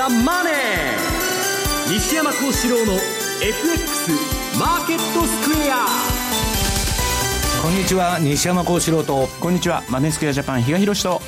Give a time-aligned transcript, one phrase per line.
[0.00, 4.12] ザ・マネー」西山幸四郎の FX
[4.58, 5.86] マーケットスクエア。
[7.60, 9.28] こんにちは西山幸四郎と。
[9.40, 11.20] こんにちはマネースクエアジャパン比嘉宏と。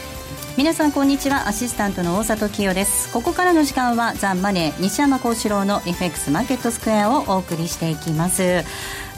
[0.56, 1.48] 皆さんこんにちは。
[1.48, 3.12] アシスタントの大里清です。
[3.12, 8.64] ここからの時間はザ・マネー西山幸四郎の FX マーケットスクエアをお送りしていきます。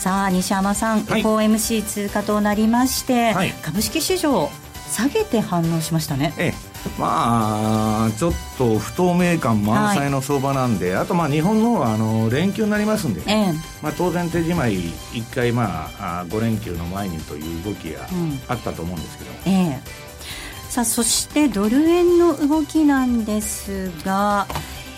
[0.00, 4.50] さあ西山さん、はい、FOMC 通過となりまして、はい、株式市場
[4.90, 6.34] 下げて反応しましたね。
[6.38, 13.52] ええまあちょっと不透明感満載の相場なんで、はい、あとまあ日本のはあの連休になりますんで、え
[13.82, 14.78] まあ、当然手仕舞い
[15.12, 18.06] 1回まあ5連休の前にという動きが
[18.48, 19.80] あったと思うんですけど、うん、え。
[20.68, 24.46] さあそしてドル円の動きなんですが、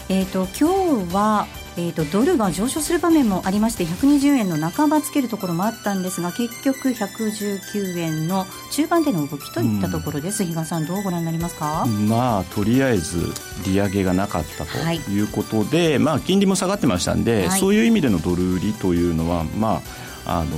[0.08, 1.46] えーと今日は
[1.78, 11.86] えーと、ドルが上昇する場面もありまして120円の半ばつけるところもあったんですが結局119円の中盤での動きといったところです、うん、比嘉さんどうご覧になりますか？
[11.86, 13.32] まあとりあえず
[13.66, 15.20] 利上げがなかったとい。
[15.20, 20.56] うことで、はい、まあ金利も下がってましたんで、はい、そういう意味でのドル売りというのはまああの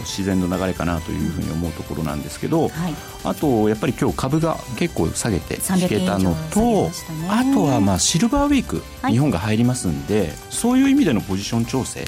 [0.00, 6.90] 自然の流れかなというふうに思うところなんですけど、はい、あとやっぱり今日株が結構下げて引けたのと、ね、
[7.28, 12.06] あとはまあシルバーウィーク、はい、日本が入りますんでそういう意味でのポジション調整、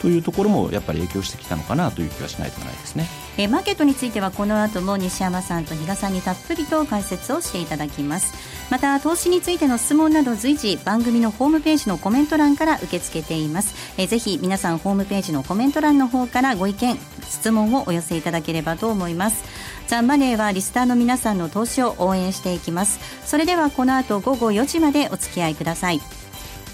[0.00, 3.06] というところもやっぱり影響してきたのかなという気はしないとないですね。
[3.38, 8.52] えー、マーケットについてはこの後も西山さんと比嘉さんにたっぷりと解説をしていただきます。
[8.70, 19.44] また投資についての質問など随時番組のホームページのコメント欄から受け付けています、えー、ぜひ皆さんホームページのコメント欄の方からご意見質問をお寄せいただければと思います。
[19.88, 22.98] ザ・マネーはリスターの皆さんの投資を応援していきます。
[23.26, 26.00] それではこの後午後4時までお付き合いください。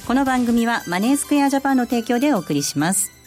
[0.07, 3.18] この番組はマネースクエアジャパンの提供でお送りします。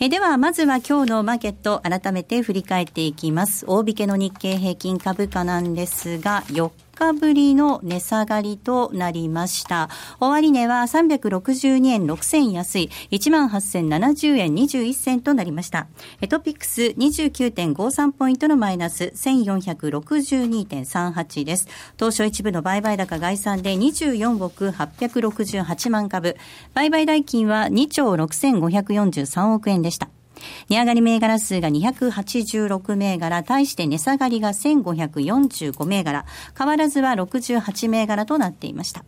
[0.00, 3.64] えでは、まずは今日のマーケット、改めて振り返っていきます。
[3.68, 9.90] 大引けの日経平均株価なんですが、4日ぶりの値下がりとなりました。
[10.20, 15.86] 終値は362円6銭安い18,070円21銭となりました。
[16.28, 21.68] トピックス29.53ポイントのマイナス1462.38です。
[21.96, 26.36] 当初一部の売買高概算で24億868万株。
[26.74, 30.08] 売買代金は2兆6543億円でした。
[30.68, 36.24] 値上がり銘柄数が286銘柄、対して値下がりが1545銘柄、
[36.56, 39.04] 変わらずは68銘柄となっていました。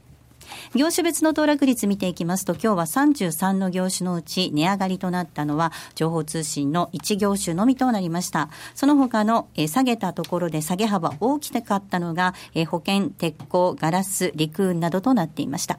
[0.75, 8.49] 業種別の騰落率見ていきますと、今日は33の業種のうち値上がりとなったのは、情報通信の1業種のみとなりました。
[8.75, 12.35] その他の、下げたところで下げ幅大きかったのが、
[12.69, 15.79] 保険、鉄鋼、ガラス、陸運などとなっていました。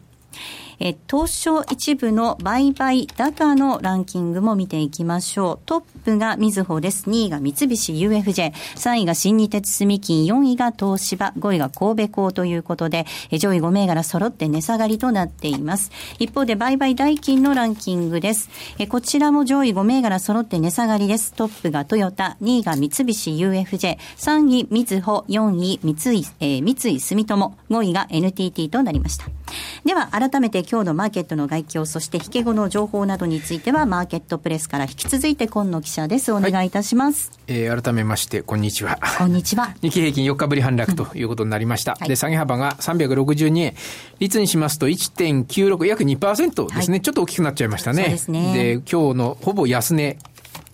[0.80, 5.60] え東証一部の売買高のランキングも見ていきましょう。
[5.66, 7.10] トップがみずほです。
[7.10, 15.92] 2位が三菱 UFJ、3位が新日鉄住金、4位が東芝、5位が神戸港ということで、上位5銘柄揃って値下がりとなっています。
[16.20, 18.50] 一方で売買代金のランキングです。
[18.78, 21.34] えこちらも上位5銘柄揃って値下がりです。
[21.34, 29.37] トップがトヨタ、2位が三菱 UFJ、3位みずほ、4位三井、えー、三井住友、5位が NTT となりました。
[29.86, 36.32] では改めて今日のマーケットの概況、そして引け後の情報などについては、マーケットプレスから引き続いて今野記者です。
[36.32, 37.32] お願いいたします。
[37.48, 39.00] はい、えー、改めまして、こんにちは。
[39.18, 39.74] こんにちは。
[39.82, 41.94] 日経平均4日ぶり反落ということになりました。
[41.94, 43.74] うんはい、で、下げ幅が362円。
[44.20, 48.04] 率にしますと1.96、約2%ですね、はい、ちょっと大きくなっちゃいましたね。
[48.04, 48.54] そうですね。
[48.54, 50.18] で、今日のほぼ安値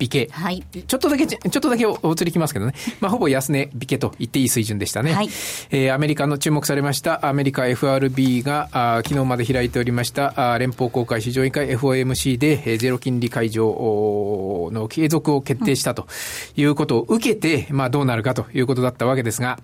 [0.03, 0.29] 引け。
[0.31, 0.63] はい。
[0.87, 2.73] ちょっとだけ、ちょっとだけお釣りきますけどね。
[2.99, 5.13] まあ、ほぼ安値引けと言っていい水準でしたね。
[5.13, 5.29] はい。
[5.71, 16.07] えー、アメリカの注目されましたアメリカ FRB が、あ昨日まで開いておりましたあ連邦公開市場委員会 FOMC で、えー、ゼロ金利解除の継続を決定したと
[16.55, 19.59] いうことを受けて、まあ、どうなるかということだったわけですが、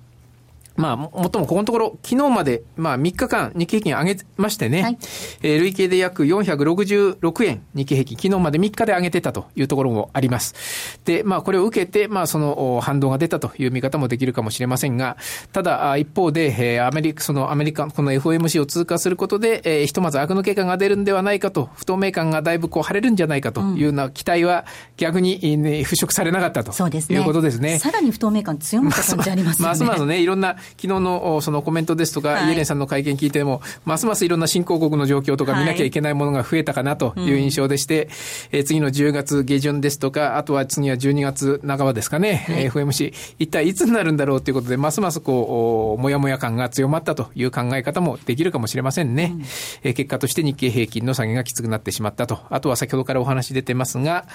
[0.79, 4.97] まあ、もっともここのところ、昨日まで、まあ、3日間、日経平均上げましてね、はい、
[5.43, 10.99] えー、累計で約466円、日経平均、昨日まで3日で上げてたというところもあります。
[11.03, 15.17] で、まあ、これを受けて、まあ、その反動が出たという見方もできるかもしれませんが、
[15.51, 24.63] ただ、一方で、えー、アメリカ、そのアメリカ、この FOMC を通過することで、えー、ひとまず悪の結果が出るんではないかと、不透明感がだいぶこう晴れるんじゃないかというような期待は、
[24.95, 26.71] 逆に、ね、払拭されなかったと
[27.13, 27.79] いうことですね。
[27.79, 29.67] さらに不透明感強まった感じありますね。
[29.67, 38.11] ますますね、いろんな昨日のそのコメントですとか、はい、イエレンさんの会見聞いても、ますますいろんな新興国の状況とか見なきゃいけないものが増えたかなという印象でして、はいうん、
[38.59, 49.31] え次の10月下旬ですとか、あとは次は12月半ばですかね、はい、FMC、一体いつになるんだろうということで、ますますこう、もやもや感が強まったという考え方もできるかもしれませんね。
[49.33, 49.43] うん、
[49.83, 52.39] え結果として日経平均の下げがきつくなってしまったと。
[52.49, 54.25] あとは先ほどからお話出てますが、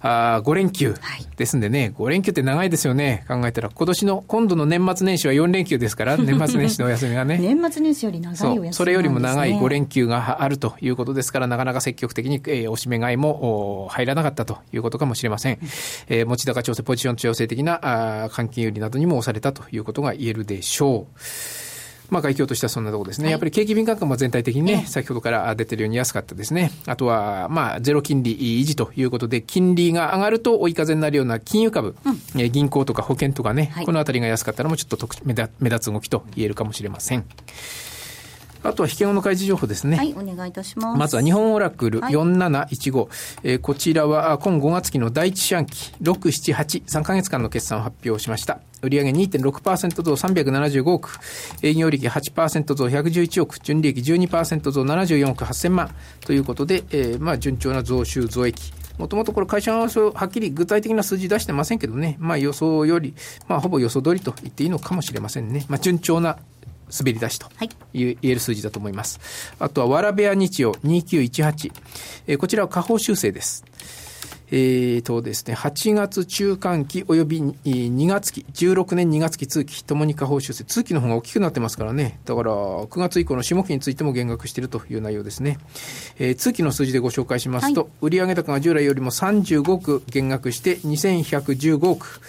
[0.00, 0.94] あ5連休
[1.36, 3.24] ですんでね、5連休って長いですよね。
[3.28, 7.36] 考えたら、今年の、今度の年末年始は4連休休ですから、年末年始のお休みがね。
[7.42, 15.58] 年末年始より長いお休み、ね、それよりも長い5連休があるということですから、なかなか積極的に、えー、おしめ買いも入らなかったということかもしれません。
[16.08, 21.71] えー、持ち高調整、ポジション調整的なあ換金売りなどにも押されたということが言えるでしょう。
[22.12, 26.70] まあ、外況としてはそんなところですね、はい、やっぱり景気敏感感も全体的にね、先ほどから出てるように安かったですね。
[26.86, 35.34] あとは、まあ、ゼロ金利維持ということで、金利が上がると追い風になるような金融株、うん、銀行とか保険とかね、はい、このあたりが安かったのもちょっと目
[35.70, 37.24] 立つ動きと言えるかもしれません。
[38.62, 39.96] あとは引け後の開示情報ですね。
[39.96, 40.98] はい、お願いいたします。
[40.98, 42.98] まずは日本オラクル4715。
[42.98, 43.08] はい、
[43.42, 48.60] えー、こちらは今5月期の第一四半期6、7、8、3ヶ月間の決算を発表しました。
[48.82, 51.18] 売上2.6%増375億、
[51.62, 58.72] 営業利益8%増111億、純利益12%増74億8000万ということで、えー、まあ順調な増収増益。
[58.98, 63.14] もともとこれ会社ははっきり具体的な数字出してませんけどね、まあ予想より、
[63.48, 65.64] まあほぼ予想通りと言っていいのかもしれませんね。
[65.68, 66.38] まあ順調な
[66.98, 67.48] 滑り出しと
[67.92, 69.20] 言える数字だと思います。
[69.58, 71.72] あとは、わらべや日曜2918。
[72.26, 73.64] えー、こちらは下方修正です。
[74.54, 85.58] えーとですね、8月中間期及び2月期、16年2月期通期ともに下方修正、通期の方が大きくなってますからね、だから9月以降の下期についても減額しているという内容ですね。
[86.18, 92.20] えー、通期の数字でご紹介しますと、はい、売上高が従来よりも35億減額して2115億、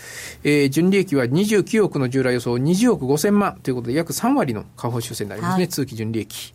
[0.46, 6.54] えー、純利益は29億の従来予想20億5000万ということで約3割の下方修正になりますね、はい、通期純利益。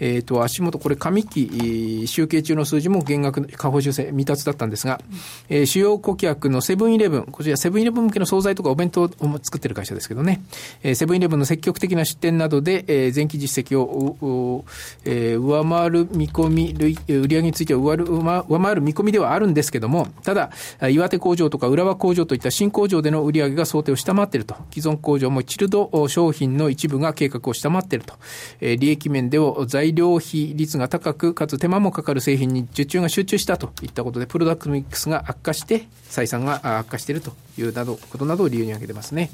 [0.00, 5.00] えっ、ー、と、足元、これ上期集計中の数字も減額、下方修正未達だったんですが、
[5.48, 9.08] えー、主要顧客のセブンイレブン、こちらセブンイレブン向けの惣菜とかお弁当を
[9.42, 10.42] 作ってる会社ですけどね、
[10.82, 14.64] えー、セブンイレブンの積極的な出店などで、えー、前期実績を、
[15.04, 20.50] えー、上回る見込み、売り上げについては上回る見込みではあるんですけども、ただ、
[20.90, 28.14] 岩手工場とか浦和工場といった新工場での売り上げが想定を下回っていると、既存工場もチルド商品の一部が計画を下回っていると、
[28.60, 39.30] えー、利益面でを材料費率が高く、かつ手間もかかる製品に受注が集中したといったことで、プロダクトミックスが悪化して、採算が悪化しているというなどことなどを理由に挙げてますね。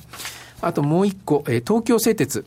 [0.61, 2.45] あともう一個、え東京製鉄。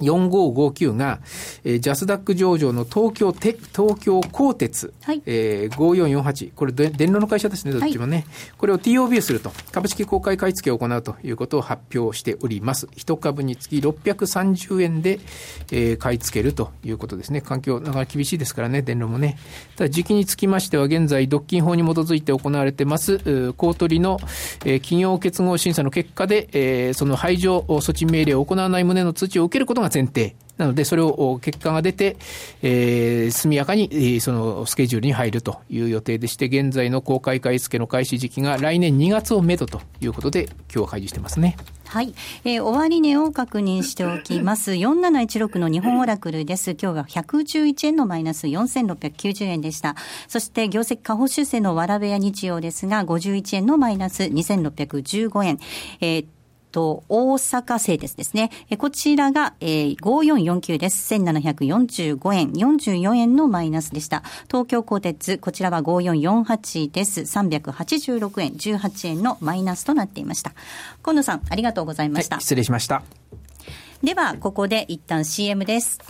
[0.00, 1.20] 4559が、
[1.64, 8.16] えー、ジャスダック上場の東京て、東京鋼鉄、はい、えー、5448、これ電炉の会社ですね、どっちもね。
[8.16, 8.26] はい、
[8.58, 12.88] これを TOB すると、株式公開買い付けを行うということを発表しております。
[12.96, 15.20] 一株につき630円で、
[15.70, 17.40] えー、買い付けるということですね。
[17.40, 19.38] 環境、なかなか厳しいですからね、電炉もね。
[19.76, 24.18] ただ、時期につきましては、現在、独禁法に基づいて行われてます、公取の、
[24.64, 30.36] えー、企業結合審査の結果で、えー、その排除措置命令を行わない旨の通知を受けることが前提。
[30.56, 32.16] なので、それを結果が出て、
[32.62, 41.56] えー、速やかに、そのスケジュールに入るという予定でして、現在の公開買い付けの開始時期が来年2月をめどということで、今日は開示してますね。
[41.86, 42.14] はい。
[42.44, 44.72] えー、終値を確認しておきます。
[44.78, 46.76] 4716の日本オラクルです。
[46.80, 49.96] 今日は111円のマイナス4690円でした。
[50.28, 55.58] そして、業績下方修正のわらべや日曜ですが、51円のマイナス2615円。
[56.00, 56.26] えー
[56.74, 58.50] と、大阪製鉄ですね。
[58.78, 61.14] こちらが、えー、5449です。
[61.14, 64.24] 1745円、44円のマイナスでした。
[64.48, 67.20] 東京鋼鉄、こちらは5448です。
[67.20, 70.52] 386円、18円のマイナスとなっていました。
[71.04, 72.36] 今野さん、ありがとうございました。
[72.36, 73.04] はい、失礼しました。
[74.02, 76.00] では、ここで一旦 CM です。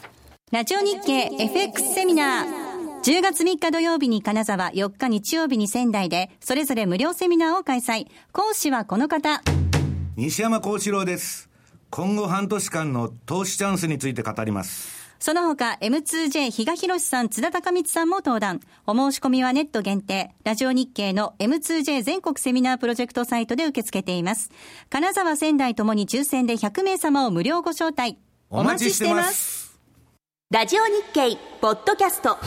[0.50, 2.64] ラジオ日経 FX セミナー。
[3.02, 8.06] 10月3日土曜日に金沢、4日日曜日に仙台で、それぞれ無料セミナーを開催。
[8.32, 9.42] 講師はこの方。
[10.16, 11.50] 西山幸四郎です。
[11.90, 15.12] 今後半年間の投資チャンスについて語ります。
[15.18, 18.60] その他、M2J 比嘉博さん、津田隆光さんも登壇。
[18.86, 20.32] お申し込みはネット限定。
[20.44, 24.52] ラジオ日経の M2J 全国セミナープロジェクトサイトで受け付けています。
[24.88, 28.16] 金沢仙台ともに抽選で100名様を無料ご招待。
[28.50, 29.80] お待ちしてます。
[30.52, 32.38] ラジオ日経、ポッドキャスト。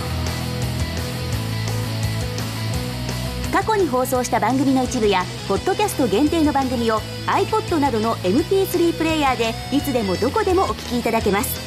[3.58, 11.60] 過去に放送した番組の一部やポッドキャスト限定の番組を iPod などの MP3 プレイヤーでいつでもどこでもお聞きいただけます。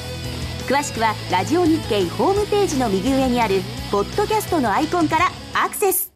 [0.69, 3.57] 詳しくはラジオ日経ホームページの右上にある
[3.91, 6.13] ポッドキャストのアイコンからアクセス。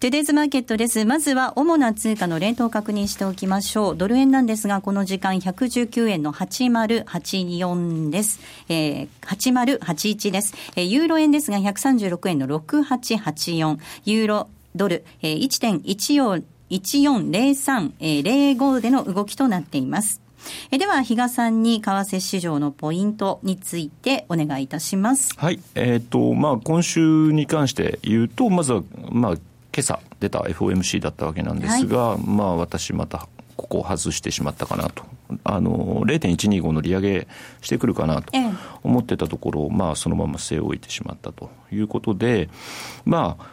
[0.00, 1.04] トゥデイズマーケットです。
[1.04, 3.96] まずは主な通貨の連動を確認しておきましょう。
[3.96, 8.38] ドル円なんですが、この時間119円の8084です。
[8.68, 9.08] えー、
[9.80, 10.54] 8081です。
[10.76, 13.78] えー、ユーロ円ですが136円の6884。
[14.04, 20.20] ユーロドル、えー、1.14 1403-05での動きとなっています。
[20.70, 25.34] えでは、比嘉さんに為替市場のポイントについてお願いいたします。
[25.36, 25.58] はい。
[25.74, 29.36] えっ、ー、と、まあ、今週に関して言うと、まずは、まあ、
[29.78, 35.04] 今朝出た FOMC だったわけなんですが、はい、まあ、私またここを外してしまったかなと。
[35.44, 37.28] あの、0.125の利上げ
[37.60, 38.32] してくるかなと
[38.82, 42.48] 思ってたところを、まあ、そのまま据え置いてしまったということで、
[43.04, 43.46] まあ、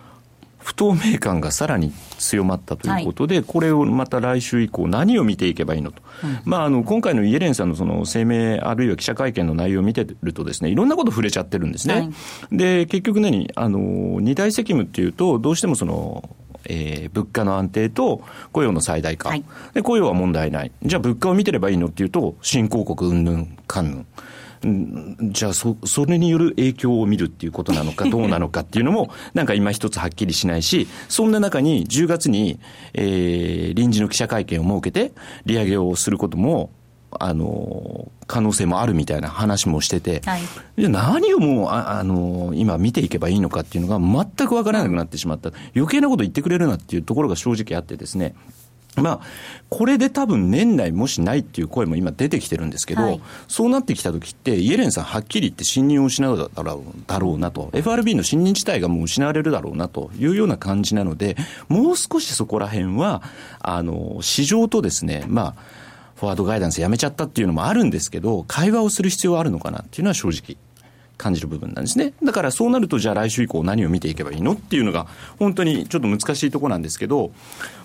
[0.57, 1.93] 不透明感がさらに
[2.25, 11.93] 強まったということで、はい、これをまた来週以降、何を見ていけばいいのと、うん、まあ、あの今回のイエレンさんのその声明、あるいは記者会見の内容を見てるとです、ね、いろんなこと触れちゃってるんですね。
[11.93, 12.11] はい、
[12.51, 13.51] で結局何？
[13.55, 16.29] あの、二大責務っていうと、どうしてもその、
[16.67, 24.05] えー、物価の安定と雇用の最大化、はい、で雇用は問題ない、じゃあ物価を見てればいいのっていうと、新興国うんぬんかんぬん。
[25.21, 32.59] じゃあそ、それによる影響を見るっていうことなのか、 どうなのかっていうのも、なんか今一つはっきりしないし、そんな中に10月に、
[32.93, 35.11] えー、臨時の記者会見を設けて、
[35.45, 36.71] 利上げをすることも、
[37.19, 40.41] あの、可能性もあるみたいな話もしてて、はい、
[40.77, 45.51] じゃ何をもう、ああの、今見ていけばいいのかっていうのが全くわからなくなってしまった。
[45.75, 48.33] 余計なこと言ってくれるなっていうところが正直あってですね、
[48.95, 49.19] まあ、
[49.69, 61.35] これで多分年内もしないっていう声も今出てきてるんですけど、はい、そうなってきた時って、イエレンさんはっきり言って信任を失うだろうだろうなと、FRB の信任自体がもう失われるだろうなというような感じなので、
[61.67, 63.21] もう少しそこら辺は、
[63.59, 65.85] あの、市場とですね、まあ、
[66.15, 70.57] フォワードガイダンスやめちゃったっていうのもあるんですけど、会話をする必要はあるのかなっていうのは正直
[71.17, 72.13] 感じる部分なんですね。
[72.23, 74.53] だからそうなると、じゃあ来週以降何を見ていけばいいの？
[74.53, 75.07] っていうのが、
[75.39, 77.31] 本当にちょっと難しいところなんですけど、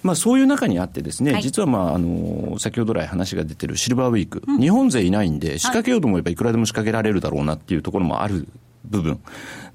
[0.02, 8.49] まあそういう中にあってですね、はい、実はまあ、あの、先ほど来話が出てるシルバーウィーク、うん、日本勢いないんで、仕掛けようと思えばいくらでも仕掛けられるだろうなっていうところもある
[8.90, 9.20] 部分。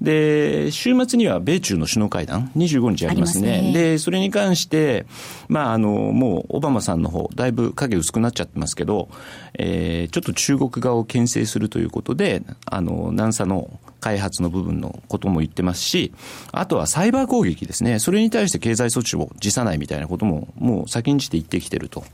[0.00, 3.58] で、週末には米中の首脳会談、25日ありますね。
[3.58, 5.06] すねで、それに関して、
[5.48, 9.08] まあ、あの、もう、オバマさんの方、だいぶ影薄くなっちゃってますけど、
[9.54, 16.12] えー、ちょっと中国側を牽制するということで、あの、南沙の開発の部分のことも言ってますし、
[16.52, 17.98] あとはサイバー攻撃ですね。
[17.98, 22.04] それに対して経済措置を辞さないみたいなことも、もう先んじて言ってきてると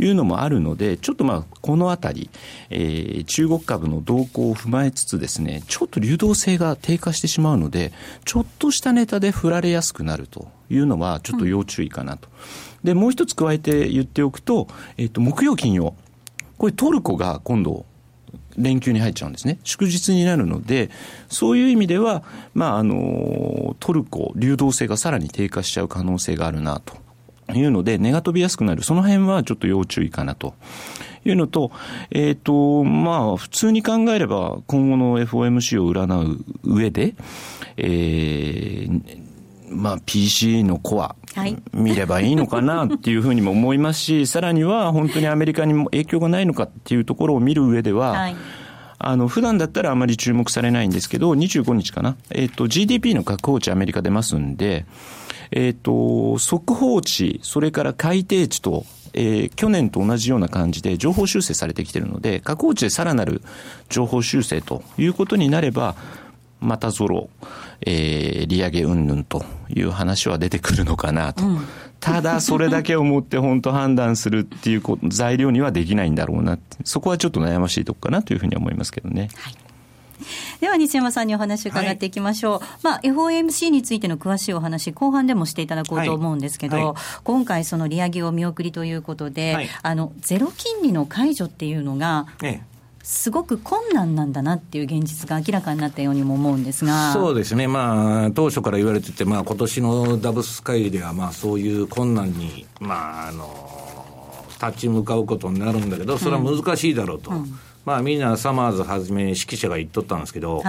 [0.00, 2.30] いうのもあるので、ちょっとまあ、このあたり、
[2.70, 7.92] えー、中国株の動向を踏まえつつですね、ちょっと流動性が低下してしまうので、
[8.24, 12.28] ちょっとしたネタで振られやすくなるというのは、ちょっと要注意かなと。
[12.82, 15.94] で、もう一つ加えて言っておくと、えっ、ー、と、木曜金曜、
[16.58, 17.86] これトルコが今度、
[18.56, 19.58] 連休に入っちゃうんですね。
[19.64, 20.90] 祝日になるので、
[21.28, 22.22] そういう意味では、
[22.54, 26.96] まあ、あの、トルコ、流動性がさらに低下しちゃう可能性があるな、と
[27.54, 28.82] いうので、値が飛びやすくなる。
[28.82, 30.54] その辺はちょっと要注意かなと。
[31.24, 31.72] いうのと、
[32.10, 37.14] えっ、ー、と、まあ、普通に考えれば、今後の FOMC を占う上で、
[37.76, 39.25] えー、
[39.68, 41.16] まあ、PC のコア、
[41.72, 48.36] 見ればいいのかなっていうふうにも思いますし、 さらには本当にアメリカにも影響がないのかっていうところを見る上では、はい
[48.98, 52.16] あの、普段だったらあまり注目されないんですけど、25日かな？
[52.30, 54.86] えっ、ー、と、GDP の確保値アメリカ出ますんで、
[55.50, 63.42] えっ、ー、と、速報値、それから改定値と、えー、去年と同じような感じで情報修正されてきているので、確保値でさらなる
[63.88, 65.94] 情報修正ということになれば、
[66.60, 67.28] またゾロ、
[67.82, 71.44] えー、利上げ云々という話は出てくるのかなと。
[71.44, 71.60] うん、
[72.00, 76.58] ただ、それだけをもって本当判断するっていう材料にはできないんだろうな。
[76.84, 79.28] そこはちょっと悩ましいとこかなというふうに思いますけどね。
[79.36, 79.54] はい。
[80.60, 86.84] では西山さんにお話を伺っていきましょう、はい、まあ、FOMC についての詳しいお話、後半でもしていただこうと思うんですけど、はい。
[86.86, 92.75] はい、今回、その利上げを見送りということで、あのゼロ金利の解除っていうのが、ええ
[93.06, 97.12] すごく困難なんだなっていう現実が明らかになったようにも思うんですが。
[97.12, 107.30] そうですね、まあ、当初から言われてて、まあ今年のダブス会議では、まあ、そういう困難に、まあ、あの立ち向かうことになるんだけど、それは難しいだろうと。
[107.30, 107.36] うん。
[107.36, 110.60] うんまあ、みんなサマーズはじめ指揮者が言っとったんですけど、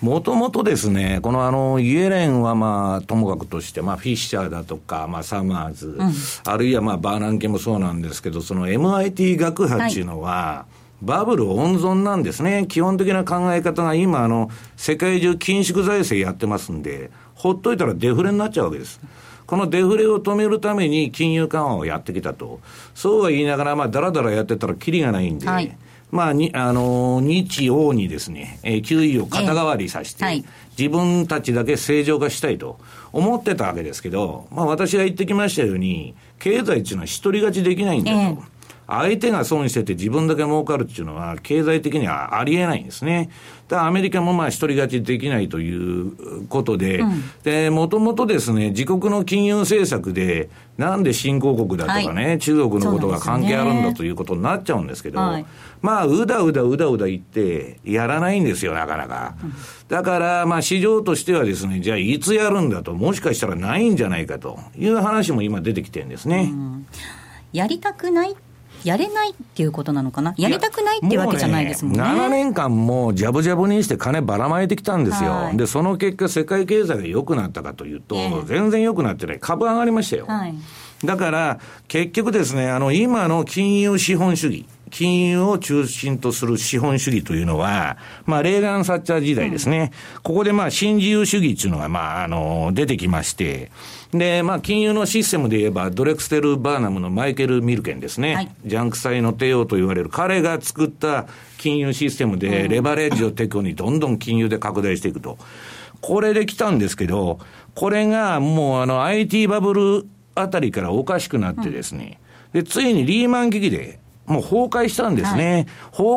[0.00, 6.12] もともとですね、このあの、イエレンはまあ、ともかくとして、まあ、フィッシャーだとか、まあ、サマーズ、うん、
[6.46, 12.66] あるいはまあ、バーナンケもそうなんですけど、その MIT 学派っていうのは、はいバブル温存なんですね。
[12.68, 19.00] 基本的な考え方が今、あの、世界中緊縮財政やってますんで、ほっといたらデフレになっちゃうわけです。
[19.46, 22.60] このデフレを止めるために金融緩和をやってきたと。
[22.94, 25.76] そうは言いながら、まあ、だらだらやってたらきりがないんで、はい、
[26.10, 30.44] まあ、に、あの、日王にですね、えー、給位を肩代わりさせて、はい、
[30.78, 32.78] 自分たちだけ正常化したいと
[33.12, 38.18] 思ってたわけですけど、まあ、私が言ってきましたように、経済っていうのは一人勝ちできないんだと。
[38.18, 38.53] えー
[38.86, 43.30] 相手が損してて自分だけ儲かるっていうのは、経済的にはありえないんですね。
[43.68, 55.46] だからアメリカもまあ一人勝ちできないということで、うん、で、もともとですね、自国の金融政策で、なんで新興国だとかね、はい、中国のことが関係あるんだということになっちゃうんですけど、はい、
[55.80, 59.34] まあ、うだうだうだうだ言って、やらないんですよ、なかなか。
[59.88, 66.52] だから、まあ、市場としてはですね、じゃあ、いつやるんだと、もしかしたらないんじゃないかという話も今出てきてるんですね。
[67.52, 68.36] やりたくない
[68.84, 72.02] やれないっていうことなのかな、やりたくないっていうわけじゃないですもんね。
[72.02, 80.26] ね7年間もじゃぶじゃぶにして金ばらまいてきたんですよ、はい、でその結果、世界経済が良くなったかというと、えー、全然良くなってない、株上がりましたよ。
[80.26, 80.54] はい、
[81.02, 89.90] だから、結局ですね、あの今の金融資本主義、金融を中心とする資本主義というのは、まあ、レーガン・サッチャー時代ですね。
[90.14, 93.72] うん、ここでまあ、新自由主義っていうのが、まあ、あの、出てきまして、
[94.12, 98.34] で、まあ、金融のシステムで言えば、ドレクステル・バーナムのマイケル・ミルケンですね。
[98.36, 101.26] はい、ジャンク債の帝王と言われる、彼が作った
[101.58, 105.38] 金融システムで、レバレッジをテクにどんどん金融で拡大していくと。
[106.02, 107.40] これで来たんですけど、
[107.74, 112.20] これがもうあの IT バブルあたりからおかしくなってですね、
[112.52, 115.66] で、ついにリーマン危機で、もう崩壊したんですね、はい、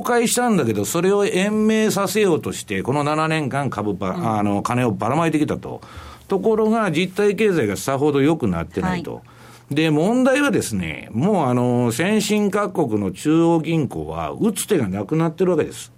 [0.03, 5.81] 崩壊したんだけど、それを延命させようとして、この7年間株ば、うん、あの、金をばらまいてきたと。
[6.27, 9.15] ところが、実体経済がさほど良くなってないと。
[9.15, 9.21] は
[9.71, 15.91] い、で、問題はですね、もうあの、先進各国の中央銀行は、打つ手がなくなってるわけです。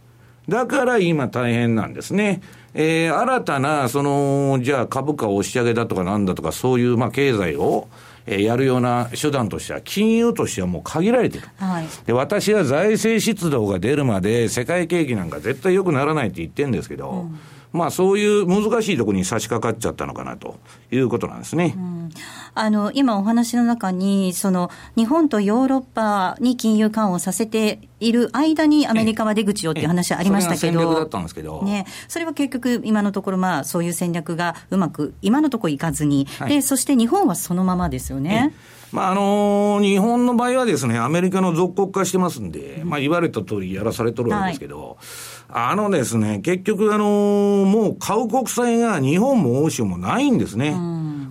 [0.47, 2.41] だから今大変なんですね。
[2.73, 7.87] えー、新たな、その、じゃあ株価押し上げだとかなんだとか、そういう、まあ、経済を、
[8.29, 11.48] えやるような手段としては、金融としてはもう限られてる。
[11.57, 17.39] はい、で、私は財政出動が出るまで、世界景気なんか絶対良くならないって言ってるんですけど、うん
[17.71, 20.57] まあ、そういう難しいところに差し掛かっちゃったのかなと
[20.91, 21.75] いうことなんですね。
[21.77, 22.09] うん、
[22.55, 38.53] あの今お話の中に、その日本とヨーロッパに金融緩和をさせている間にアメリカは出口をっていう話ありましたけど、戦略だったんですけど、ね、それは結局、今のところ、まあ、そういう戦略がうまく、今のところいかずに、はい、でそして日本はそのままですよね。
[38.91, 50.75] まああのー、日本の場合はですね、アメリカの属国化してますんで、まあ、言われた通りやらされとるわけですけど、はいあのですね、結局、あのー、もう買う国債が日本も欧州もないんですね。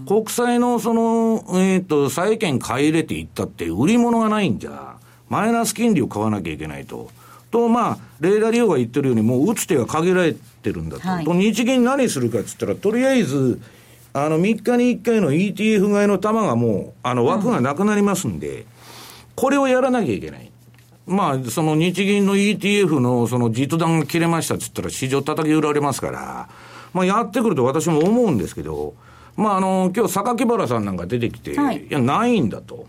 [0.08, 4.96] 国債のその、えっ、ー、と、債券買い入れていったって売り物がないんじゃ、
[5.28, 7.10] マイナス金利を買わなきゃいけないと。
[7.52, 11.06] と、まあ、レーダー利用が言ってるように、もう打つ手が限られてるんだと。
[11.06, 13.60] はい、と、日銀何するかっつったら、とりあえず、
[14.14, 18.64] あの、3日に1回の ETF 買いの玉がもう、あの、枠がなくなりますんで、うん、
[19.36, 20.47] これをやらなきゃいけない。
[21.08, 26.48] まあ、その日銀の ETF のその実弾が切れましたって言ったら市場叩き売られますから、
[26.92, 28.94] まあやってくると私も思うんですけど、
[29.36, 32.86] まああの、今日榊原さんなんか出てきて、はい、いや、ないんだと。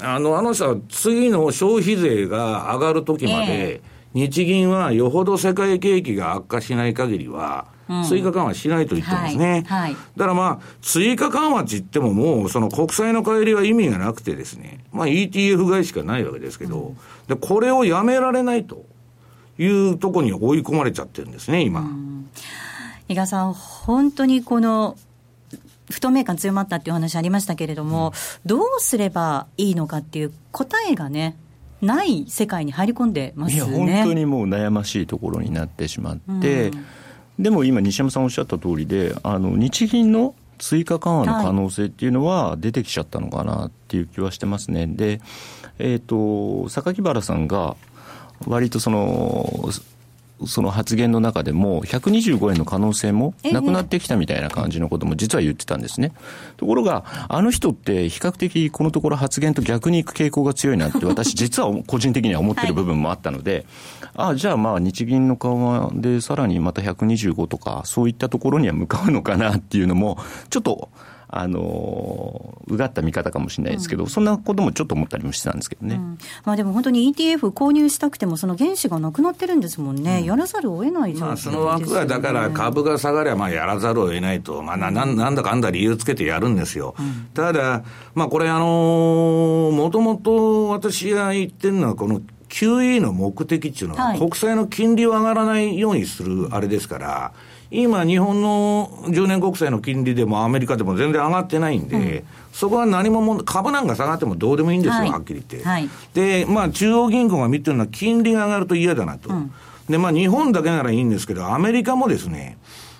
[0.00, 7.66] あの、あの人は次の消費税が上がる時まで、えー、日銀はよほど世界景気が悪化しない限りは、
[8.08, 9.64] 追加緩和しないと言ってますね。
[9.66, 9.80] はい。
[9.82, 16.96] はい、だからまあ、追加緩和って言ってももう、その国債の帰りは意味がなくてですね、まあ ETF 買いしかないわけですけど、うん、
[17.34, 18.84] で、これをやめられないと
[19.58, 21.88] いうところに追い込まれちゃってるんですね、今。
[23.08, 24.96] 伊賀さん、本当にこの、
[25.90, 31.36] 不透明感強まったっていう話ありましたけれども、うん、どうすればいいのかっていう答えがね、
[31.80, 33.72] ない世界に入り込んでますよね。
[33.72, 36.84] いや、本当にもう悩ましいところになってしまって、うん
[37.38, 44.86] でも今、西山さんおっしゃった通りで、あの日銀の追加緩和の可能性っていうのは出てきちゃったのかなっていう気はしてますね。
[44.86, 45.20] で、
[45.78, 47.76] えっ、ー、と、榊原さんが、
[48.46, 49.70] 割とその、
[50.46, 56.12] その発言の中でも、125円の可能性もなくなってきたみたいな感じのことも実は言ってたんですね。
[56.56, 63.64] ところが、あの人って比較的このところ発言と逆にいく傾向が強いなって、 私実は個人的には思ってる部分もあったので、はい、
[64.14, 70.18] ああ、じゃあまあ日銀の緩和でさらにまた125とか、そういったところには向かうのかなっていうのも、
[70.50, 70.88] ちょっと、
[71.34, 86.94] あのうがった見方かもしれないですけど、うん、そんなこともちょっと思ったりもしてたんですけどね、うん、まあ、でも本当に ETF 購入したくても、その原資がなくなってるんですもんね、うん、やらざるを得ないね、まあ、その枠はだから株が下がりゃ、まあ、やらざるを得ないと、まあな、なんだかんだ理由つけてやるんですよ。
[87.32, 87.82] ただ、
[88.14, 97.32] まあ、これ、あのもともと私が言ってるのは、この QE の目的っていうのは、はい、国債の金利を上がらないようにするあれですから、
[97.74, 105.66] 今、日本の10年国債の金利でもアメリカでも全然上がってないんで、うん、そこは何もも株なんか下がってもどうでもいいんですよ、はい、はっきり言って。
[105.66, 109.30] はい、で、まあ、中央銀行が見てるのは金利が上がると嫌だなと。
[109.30, 109.50] うん、
[109.88, 112.58] で、まあ、日本だけならいいんですけど、アメリカもですね、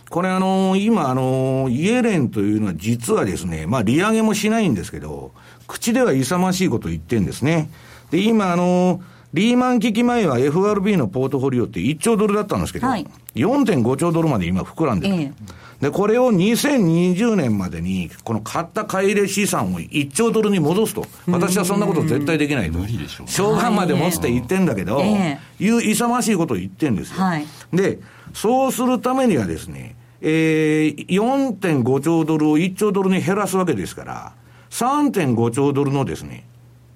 [0.08, 5.32] これあの、今あの、イエレンというのは実はですね、まあ利上げもしないんですけど、
[5.66, 7.70] 口では勇ましいことを言ってんですね。
[8.11, 9.02] で、今あの、
[9.35, 15.14] リーマン危機前は FRB のポートフォリオって1兆ドルだったんですけど、はい、4.5兆ドルまで今膨らんでる。
[15.14, 21.05] ええで、これを2020年までに、この買った買い入れ資産を1兆ドルに戻すと。
[21.27, 22.79] 私はそんなこと絶対できないと。
[22.79, 23.27] 無理でしょう。
[23.27, 27.16] 償還まで持つって言ってんだけど、えー、いう勇ましいことを言ってんですよ。
[27.16, 27.99] はい、で、
[28.33, 34.33] そうするためにはですね、えー、4.5兆ドルを1兆ドルに減らすわけですから、
[34.71, 36.45] 3.5兆ドルのですね、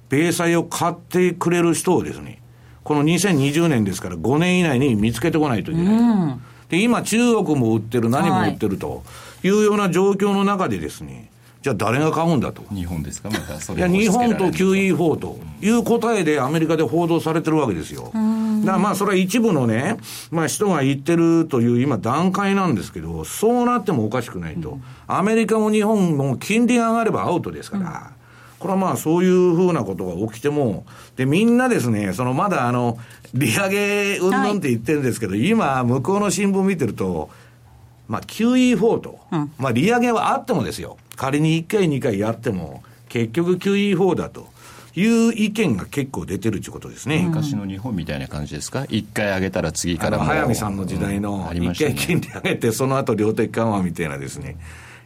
[0.09, 2.41] 米債を買ってくれる人をですね、
[2.85, 5.95] この2020年ですから5年以内に見つけてこないといけない。
[5.95, 9.05] うんで、今中国も売ってる、何も売ってると
[9.45, 11.31] いうような状況の中でですね、
[11.63, 12.65] じゃあ誰が買うんだと。
[12.75, 13.31] 日本ですか？
[13.31, 18.07] またそれいや、日本と QE4 という答えでアメリカで報道されてるわけですよ。
[18.07, 18.17] だか
[18.73, 19.97] らまあそれは一部のね、
[20.33, 24.81] まあ人が言ってるという今段階なんですけど、そうなってもおかしくないと。
[25.07, 28.11] アメリカも日本も金利が上がればアウトですから。
[28.67, 32.99] これはまあそういうふうなことが起きても、で、みんなですね、そのまだあの、
[33.33, 37.31] 利上げうんぬんって言ってるんですけど、はい、今、向こうの新聞見てると、
[38.09, 44.49] まあ QE4 と、うん、まあ利上げはあってもですよ、仮に1回、2回やっても、結局 QE4 だと。
[44.99, 47.23] いう意見が結構出てるということですね。
[47.29, 48.87] 昔の日本みたいな感じですか？
[48.89, 50.25] 一回上げたら次からも。
[50.25, 54.57] 早見さんの時代の、一回金利上げて、その後量的緩和みたいなですね、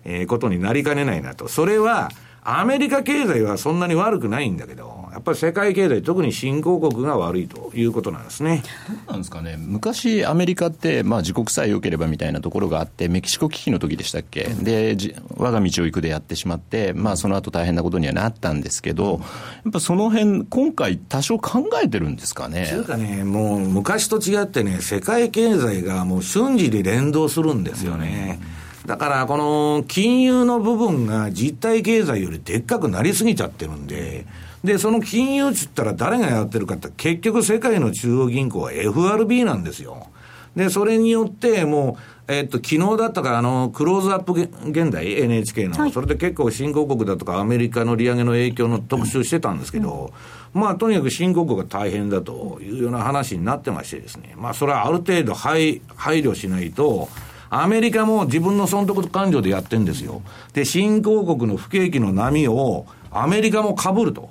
[0.05, 1.49] えー、ことになりかねないなと。
[1.49, 8.63] それは、アメリカ経済はそんなに悪くないんだけど、やっぱり世界経済、特に新興国が悪いということなんですね。
[8.89, 14.97] どうなんですかね、昔、アメリカって、まあ、自国さえ良ければみたいなところがあって、メキシコ危機の時でしたっけ、うん、で、
[15.37, 19.21] 我が道を行くでやってしまって、まあ、その後大変なことにはなったんですけど、
[19.65, 22.69] やっぱその辺今回、多少考えてるんですかね？
[22.71, 28.39] というかね、もう昔と違ってね、世界経済がもう瞬時で連動するんですよね。
[28.55, 34.27] うんだから、この金融の部分が実体経済よりでっかくなりすぎちゃってるんで、
[34.65, 40.09] で、その金融っつったら誰がやってるかって、結局世界の中央銀行は FRB なんですよ。
[40.57, 44.33] で、それによって、もう、えっと、昨日だったか、あの、クローズアップ
[44.69, 50.13] 現代、NHK の、はい、それで結構新興国だとか、アメリカの利上げの影響の特集してたんですけど、
[50.53, 57.09] うん、まあ、とにかく新興国が大変だというような話になってましてですね、まあ、それはある程度配配慮しないと、
[57.51, 60.23] アメリカも自分の損得感情でやってんですよ。
[60.53, 64.31] で、新興国の不景気の波をアメリカも被ると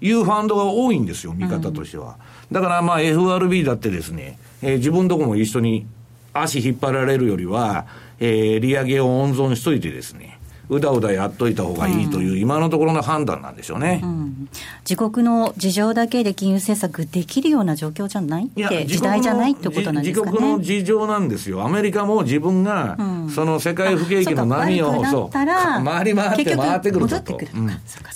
[0.00, 2.16] いうファンドが多いんですよ、見方としては。
[2.52, 5.86] だからまあ FRB だってですね、えー、自分とこも一緒に
[6.32, 7.86] 足引っ張られるよりは、
[8.20, 14.48] えー、利上げを温存しといてですね、うだうだやっといた方がいいという、今のところの判断なんでしょうね、うん、
[14.88, 20.32] 自国の事情だけで金融政策できるような状況じゃないって、時代じゃないってことなんですかね。
[20.32, 22.96] 自国の事情なんですよ、アメリカも自分が、
[23.34, 27.38] その世界不景気の波を、そう回り回って回ってくると。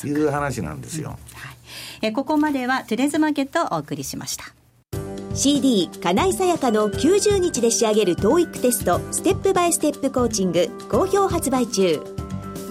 [0.07, 1.11] いう話なんですよ。
[1.11, 1.19] はい、
[2.03, 4.45] えここまではトゥレーズマーケットをお送りしました。
[5.35, 12.18] CD 金井さやかの90日で仕上げる TOEIC テストステップバイステップコーチング好評発売中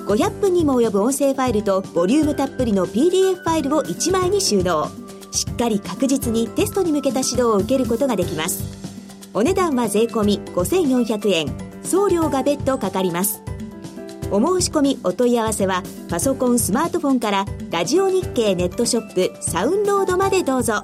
[0.07, 4.87] 500分にも及ぶ音声ファイルとボリュームたっぷりの PDF ファイルを1枚に収納。
[5.31, 8.63] しっかり確実にテストに向けた指導を受けることができます。
[9.33, 11.53] お値段は税込5400円。
[11.83, 13.43] 送料が別途かかります。
[14.31, 20.81] お申し込みお問い合わせはパソコンスマートフォンからラジオ日経ネットショップサウンロードまでどうぞ。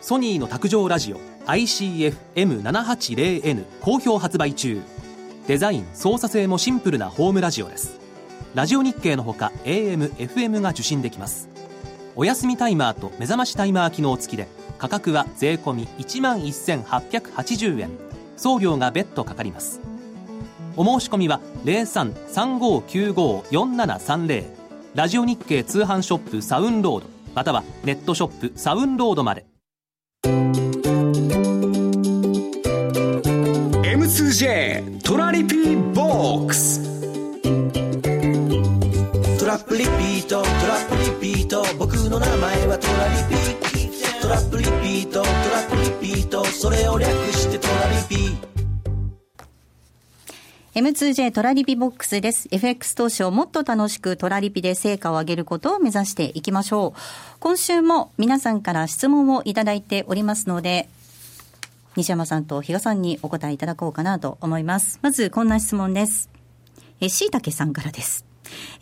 [0.00, 4.80] ソニーの卓上ラジオ ICF-M780N 好評発売中。
[5.46, 7.98] デザイン操作性もシンプルなホームラジオです。
[8.54, 11.48] ラジオ日経のほか AM、FM が受信できます。
[12.14, 14.46] お休みタイマーと目覚ましタイマー機能付きで
[14.78, 17.90] 価格は税込1万1880円。
[18.36, 19.80] 送料が別途かかります。
[20.76, 24.44] お申し込みは0335954730
[24.94, 29.51] ラジオ日経通販ショップサウンロードまたはネットショップサウンロードまで。
[34.12, 36.82] M2J トラリピーボックス。
[39.38, 41.64] トラップリピートトラップリピート。
[41.78, 43.40] 僕の名前はトラリピ
[44.20, 46.44] トラップリピートトラップリピート。
[46.44, 48.36] それを略してトラリピ。
[50.74, 52.48] M2J トラリピボックスです。
[52.50, 57.00] FX 投資をもっと楽しくトラリピで成果を上げることを目指していきましょう。
[57.40, 60.90] 今週も皆さんから質問をいただいておりますので、
[61.96, 64.98] 西山さんと比嘉さんにお答えいただこうかなと思います。
[65.02, 66.30] まず、こんな質問です。
[67.00, 68.24] え、しいたけさんからです。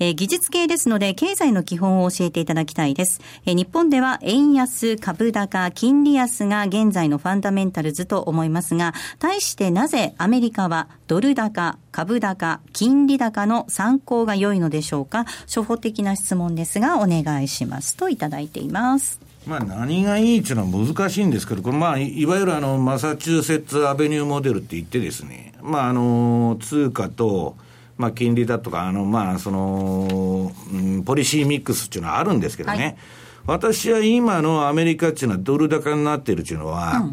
[0.00, 3.20] え、技術系ですので、経済の基本を教えていただきたいです。
[3.46, 15.24] え、日本では円安、株高、金利安が現在のファンダメンタルズと思いますが、対してなぜアメリカはドル高、株高、金利高の参考が良いのでしょうか？
[15.46, 19.20] 初歩的な質問ですが、お願いしますといただいています。
[19.46, 27.56] まあ、何がいいっていうのは難しいんですけど、これまあ、いわゆるあのマサチューセッツ・アベニューモデルって言ってですね、まあ、あの通貨と、
[27.96, 32.96] まあ、金利だとか、あのまあそのうん、ポリシーミックスっていうのはあるんですけどね、はい、
[33.46, 37.10] 私は今のアメリカっていうのはドル高になってるっていうのは、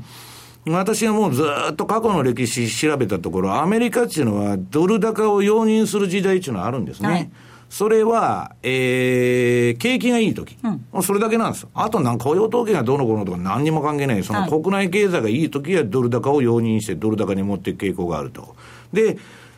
[0.65, 7.07] うん、私はもうずっと過去の歴史調べたところ、アメリカっていうのはドル高を容認する時代っていうのはあるんですね。
[7.07, 7.31] はい
[7.69, 10.57] それは、えー、景気がいいとき、
[10.93, 11.67] うん、それだけなんです。
[11.73, 14.23] あと、なん雇用統計がどうのこうのとか何にも関係ない。
[14.23, 18.55] その国内経済がいいときはドル高を容認してドル高に持っていく傾向があると。
[18.93, 19.17] で、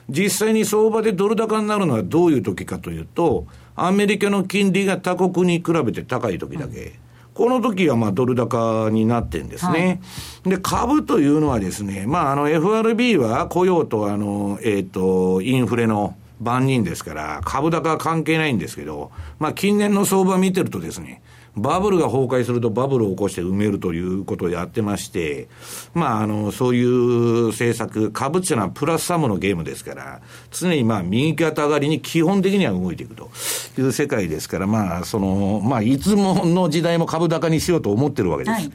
[0.09, 3.45] 実際に相場でドル高になるのはどういうときかというと、
[3.75, 6.79] アメリカの金利が他国に比べて高いときだけ。
[6.79, 6.91] うん
[7.39, 10.01] この時はまあドル高になってんですね。
[10.43, 21.21] はい、で、株というのはですね、まああの FRB は雇用とあの、えっ、ー、と、インフレの万人ですから、株高は関係ないんですけど、まあ、近年の相場見てるとですね、
[21.55, 25.47] バブルが崩壊するとバブルを起こして埋めるということをやってまして、
[25.93, 30.21] まあ、あの、そういう政策、株っていうのはプラスサムのゲームですから、
[30.51, 33.29] 常にまあ、右肩上がりに基本的には動いていくと
[33.77, 38.53] いう世界ですから、まあ、その、まあ、いつもの時代も株高にしようと思ってるわけです。
[38.53, 38.71] はい、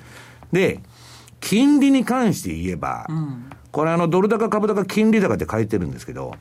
[0.52, 0.80] で、
[1.40, 6.34] 金利に関して言えば、うん、これあの、ドル高株高金利高って書いてるんですけど、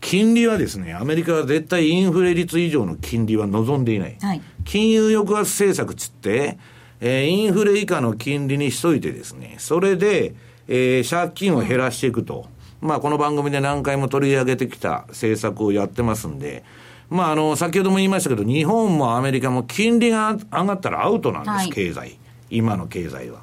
[0.00, 4.16] 金利はですね、アメリカは絶対インフレ率以上の金利は望んでいない。
[4.20, 6.58] はい、金融抑圧政策つって、
[7.00, 10.34] えー、インフレ以下の金利にしといてですね、それで、
[10.68, 12.46] えー、借金を減らしていくと。
[12.80, 16.64] まあ、この番組で何回も取り上げてきた政策をやってますんで、
[17.08, 22.18] まあ、あの、先ほども言いましたけど、日本もアメリカも金利が上がったらアウトなんです、はい、経済。
[22.50, 23.42] 今の経済は。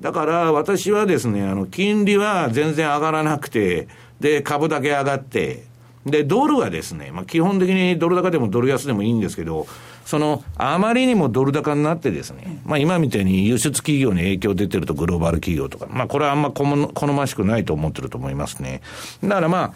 [0.00, 3.88] だから私はですね、あの、金利は全然上がらなくて、
[4.20, 5.64] で、株だけ上がって、
[6.06, 9.66] で、ドルはですね、まあ、基本的にドル高でもドル安でもいいんですけど、
[10.04, 18.82] その、あまりにもドル高になってですね、まあ今みたいに輸出企業に影響出てるとグローバル企業とか、まあこれはあんま好ましくないと思ってると思いますね。
[19.22, 19.72] だからまあ、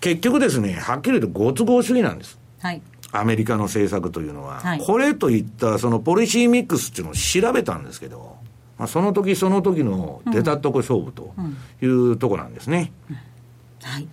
[0.00, 2.38] 結局ですね、はっきり言うとご都合主義なんです。
[2.60, 2.80] はい。
[3.10, 8.36] アメリカの政策というのは、はい、これといったそのポリシーミックスっていうのを調べたんですけど、
[8.78, 11.34] まあ、その時その時の出たとこ勝負と
[11.82, 12.92] いうとこなんですね。
[13.10, 14.08] うんうん、はい。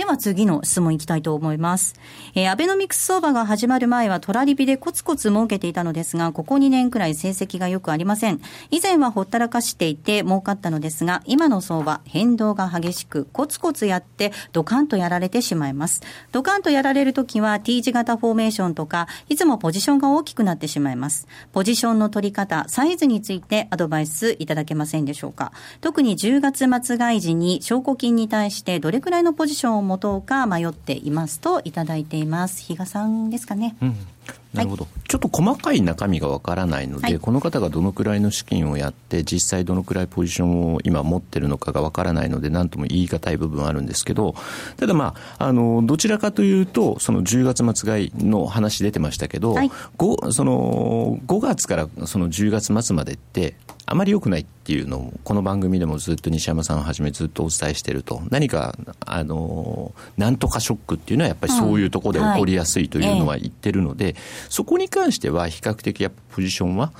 [0.00, 1.94] では次の質問いきたいと思います。
[2.34, 8.40] えー、アベノミクス相場が始まる前はトラリピでコツコツ儲けていたのですが、ここ2年くらい成績がよくありません。
[8.70, 16.00] 以前はほったらかしていて儲かったのですが、今の相場、変動が激しく、コツコツやってドカンとやられてしまいます。
[16.32, 21.28] ドカンとやられるときは T 字型フォーメーションとか、いつもポジションが大きくなってしまいます。
[21.52, 25.52] ポジションの取り方、サイズについてアドバイスいただけませんでしょうか。
[25.82, 32.62] 特に10月末外時に証拠金に対してどれくらいのポジションを持とうか迷っていますといただいています。
[32.62, 33.76] 比嘉さんですかね。
[33.82, 33.96] うん。
[34.54, 44.34] なるほど、はい、ちょっと細かい中身がわからないので、はい、この方がどのくらいの資金をやって、実際どのくらいポジションを今持ってるのかがわからないので、なんとも言い難い部分はあるんですけど、
[44.76, 53.56] ただまあ、あの、どちらかというと、その10月末買いの話出てましたけど、はい、5, その5月からその10月末までって、
[53.90, 64.14] あまり良くないっていうのを、この番組でもずっと西山さんをはじめずっとお伝えしてると、何か、あの、なんとかショックっていうのはやっぱりそういうところで起こりやすいというのは言ってるので、
[64.48, 66.92] そこに関しては比較的やっぱポジションは、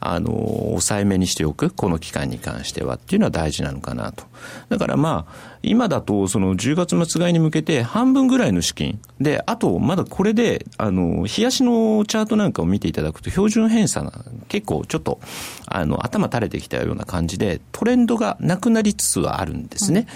[0.00, 0.30] あの、
[0.68, 4.24] 抑えめにしておく、この期間に関してはっていうのは大事なのかなと。
[4.70, 9.00] だからまあ、今だとその10月末買いに向けて半分ぐらいの資金。
[9.20, 15.20] で、あとまだこれで、あの、冷やしのチャートなんかを見ていただくと標準偏差が結構ちょっと、
[15.66, 20.06] あの、頭垂れてきたような感じで、トレンドがなくなりつつはあるんですね。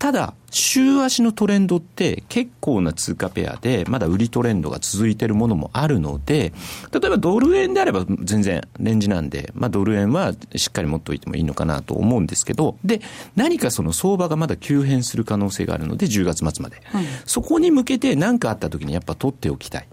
[0.00, 6.54] ただ、週足のトレンドって結構な通貨ペアで、まだ売りトレンドが続いているものもあるので、
[6.90, 13.02] 例えばドル円であれば全然レンジなんで、まあドル円はしっかり持っておいてもいいのかなと思うんですけど、で、
[13.36, 16.80] 何かその相場がまだ急変する可能性があるので、10月末まで。
[16.82, 19.88] はい、そこに向けて何かあった時にやっぱ取っておきたい。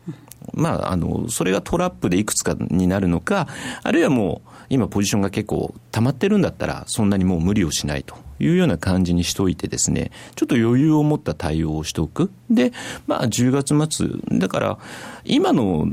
[0.54, 3.50] まあ、あの、それがトラップでいくつかになるのか、
[3.84, 12.32] あるいはもう、今ポジションが結構溜まってるんだったら、そんなにもう無理をしないというような感じにしておいてですね、ちょっと余裕を持った対応をしておく。
[12.50, 12.74] で、
[13.06, 14.78] まあ10月末、だから
[15.26, 15.88] 今の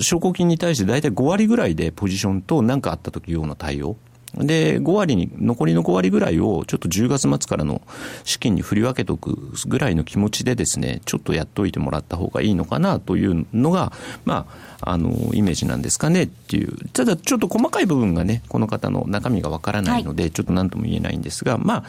[0.00, 3.96] 証拠金に対して大体5割ぐらいでポジションと何かあった時用の対応。
[4.34, 7.82] で、5割に、残りの5割ぐらいをちょっと10月末からの
[8.24, 13.92] 資金に振り分けておくぐらいの気持ちでですね、ちょっとやっといてもらった方がいいのかなというのが、
[14.24, 14.46] ま
[14.80, 16.76] あ、あの、イメージなんですかねっていう。
[16.92, 21.84] ただ、ちょっと細かい部分がね、この方の中身がわからないので、はい、ちょっと何とも言えないんですが、ま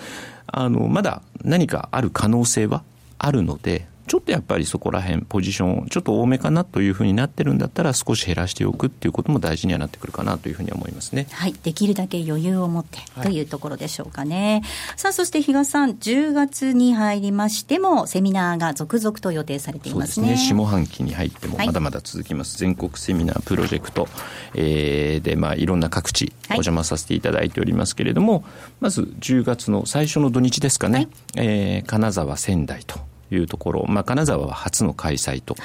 [0.48, 2.84] あ、あの、まだ何かある可能性は
[3.20, 11.28] あるので、ちょっとやっぱりそこら辺、ポジション、ちょっと多めかなというふうになってるんだったら、少し減らしておくっていうことも大事にはなってくるかなというふうに思いますね。
[11.32, 11.56] はい。
[11.64, 14.62] できるだけ余裕を持ってというところでしょうかね。
[14.64, 20.28] はい、さあ、そして比嘉さん、10月に入りましても、セミナーが続々と予定されていますね。
[20.28, 20.58] そうですね。
[20.58, 22.64] 下半期に入ってもまだまだ続きます。
[22.64, 24.08] はい、全国セミナープロジェクト、
[24.56, 28.44] えー、で、まあ、いろんな各地、お邪魔させていただいておりますけれども、はい、
[28.82, 33.00] まず10月の最初の土日ですかね、はい、えー、金沢、仙台と。
[33.32, 35.56] いうところ、まあ、金沢は初の開催と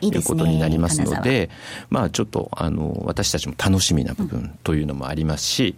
[0.00, 1.50] いうことになりますので、
[1.90, 5.76] まあ、ちょっとあの私たちも楽しみな部分というのもありますし、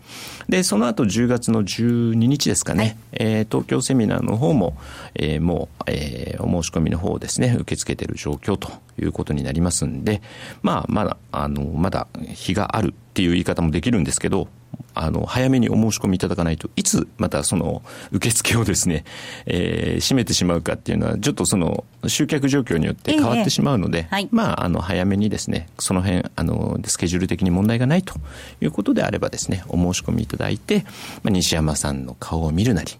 [0.48, 4.76] でその後10月の12日ですかね、はい、えー、東京セミナーの方も、
[5.14, 10.22] えー、もう、えー、お申し込みの方をですね受け付けている状況ということになりますんで、
[10.62, 14.48] まあ、まだあのまだ日があるっていう言い方もできるんですけど
[14.94, 19.04] あの、早めにお申し込みいただかないといつまたその受付をですね、
[19.46, 28.14] えー、閉めてしまうかっていうのは、ちょっとその集客状況によって変わってしまうので、ええはい、まあ、あの、早めにですね、その辺、あの、スケジュール的に問題がないと
[28.60, 30.84] いうことであればですね、お申し込みいただいて、
[31.22, 32.92] まあ、西山さんの顔を見るなり、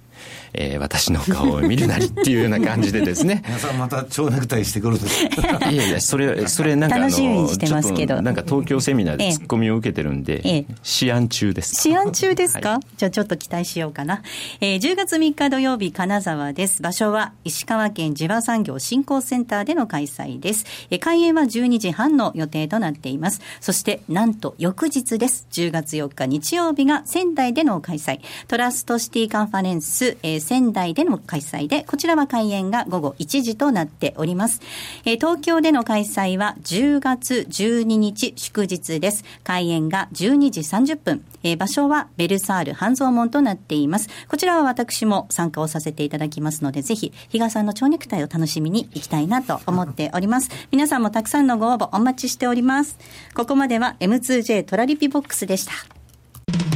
[0.52, 3.42] えー、私の顔を見るなりっていうような感じでですね。
[3.46, 4.96] 皆さんまた蝶ネクタイしてくる
[5.70, 11.74] いやいや、それ、 それなんかあの、ちょっとなんか東京セミナーでツッコミを受けてるんで、ええ、試案中です。
[11.74, 14.22] 試案中ですか、はい、じゃあちょっと期待しようかな。
[14.60, 16.82] えー、10月3日土曜日、金沢です。
[16.82, 20.64] 場所は石川県地場産業振興センターでの開催です。
[20.90, 23.40] えー、開演は12時半の予定となっています。
[23.60, 25.46] そして、なんと翌日です。
[25.50, 28.20] 10月4日日曜日が仙台での開催。
[28.48, 34.60] トラストシティカンファレンス、えー、仙台での開催で、こちらは開演が午後1時となっております。
[35.04, 39.24] えー、東京での開催は10月12日祝日です。
[39.44, 41.24] 開演が12時30分。
[41.42, 44.08] えー、場所はベルサール半蔵門となっています。
[44.28, 50.50] こちらは私も参加をさせていただきますので、ぜひ、比嘉さんの蝶ネクタイを楽しみに行きたいなと思っております。
[50.70, 52.98] 皆さんもたくさんのご応募お待ちしております。
[53.34, 56.75] ここまでは M2J トラリピボックスでした。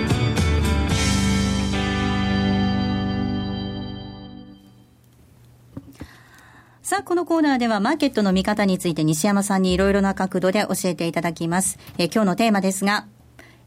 [6.91, 11.79] さあ、このコーナーではマーケットの見方について西山さんにいろいろな角度で教えていただきます。
[11.97, 13.07] え今日のテーマですが、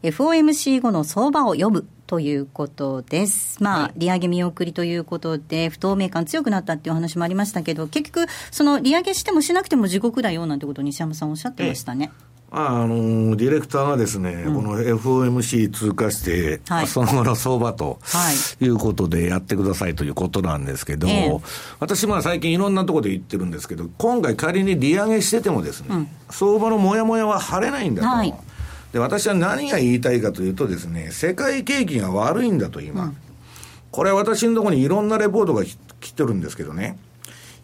[0.03, 3.63] FOMC 後の相場を読むということです。
[3.63, 12.11] まあ、利上げ見送りということで、不透明感強くなったっていう話もありましたけど、結局、その利上げしてもしなくても地獄だよなんてことを西山さんおっしゃってましたね。
[12.51, 21.41] ああのディレクターがですね、うん、この FOMC 通過して、はい、その後の相場と、はい、いうことでやってくださいということなんですけど、えー、
[21.79, 28.07] 私、まあ最近いろんなところで言ってるんですけど、今回仮に利上げしててもですね、うん、相場のもやもやは晴れないんだと。
[28.07, 28.33] はい。
[28.93, 33.05] で、私は何が言いたいかというとですね、世界景気が悪いんだと今。
[33.05, 33.17] うん、
[33.91, 36.97] これは私のところにいろんなレポートが来てるんですけどね、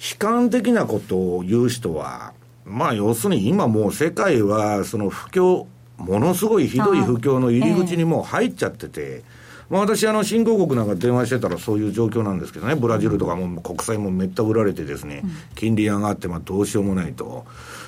[0.01, 2.33] 悲観的なことを言う人は、
[2.71, 5.65] まあ要するに今もう世界はその不況、
[5.97, 9.23] ものすごいひどい不況の入り口にもう入っちゃってて、
[9.71, 15.23] まあ、私、あの、新興国なんか電話してたらそういう状況なんですけどね、ブラジルとかも国債もめった売られてですね、
[15.55, 17.45] 金利上がって、まあ、どうしようもないと。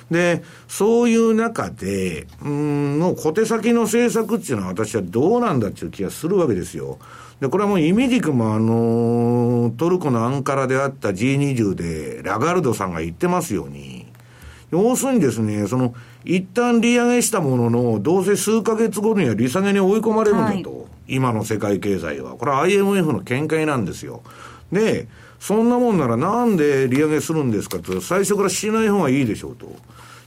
[0.09, 6.99] で、そういう中で、うん、の小手先の政策っていうのは私はどうなんだっていう気がするわけですよ。
[7.41, 14.02] で、これはもうイミジクもあの、トルコのアンカラであった G20 でラガルドさんが言ってますように、
[14.73, 15.93] 要するにですね、その、
[16.25, 20.77] 一旦利上げしたものの、どうせ数ヶ月後には利下げに追い込まれるんだと。
[20.77, 22.31] はい、今の世界経済は。
[22.31, 24.23] これは IMF の見解なんですよ。
[24.71, 25.07] で、
[25.39, 29.67] そんなもんならなんで利上げするんですかと、最初からしない方がいいでしょうと。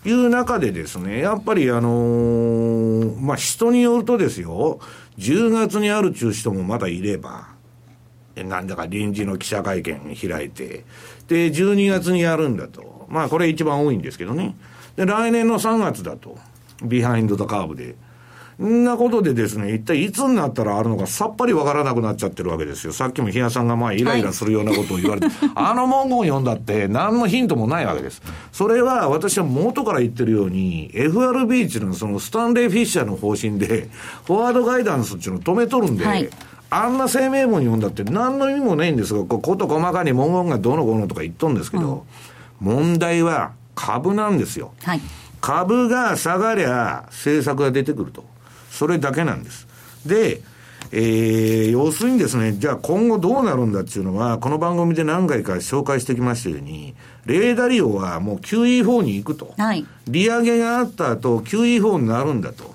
[0.09, 4.79] いう中でですね、やっぱりあのー、まあ、人によるとですよ、
[5.19, 7.49] 10月にある中止人もまだいれば、
[8.37, 10.85] なんだか臨時の記者会見開いて、
[11.27, 12.96] で、12月にやるんだと。
[13.09, 14.55] まあ、これ一番多いんですけどね。
[14.97, 16.39] で、来年の3月だと。
[16.83, 17.95] ビハインド・ザ・カーブで。
[18.63, 22.93] んなことでですね、一体いつになったらあるのかさっぱりわからなくなっちゃってるわけですよ。
[22.95, 28.23] さっきも日野さんがまあイライラするようなことを言われて、はい、あの文言を読んだって何のヒントもないわけです。
[28.53, 33.89] それは私は元から言ってるように、FRB っていうのはそのスタンレー・フィッシャーの方針で、
[34.25, 36.29] フォワードガイダンスっていうのを止めとるんで、はい
[36.69, 42.01] あんな声明文読んだって何の意味もないんですが、こと細かに文言がどうのこうのとか言っとんですけど、うん、
[42.61, 44.73] 問題は株なんですよ。
[44.83, 45.01] はい、
[45.41, 48.25] 株が下がりゃ政策が出てくると。
[48.71, 49.67] それだけなんです。
[50.05, 50.43] で、
[50.93, 56.95] えー、要するにですね、じゃあ今後どうなるんだっていうのは、この番組で何回か紹介してきましたように、
[57.25, 59.55] レーダリオはもう QE4 に行くと。
[59.57, 59.85] はい。
[60.07, 62.75] 利上げがあった後、QE4 になるんだと。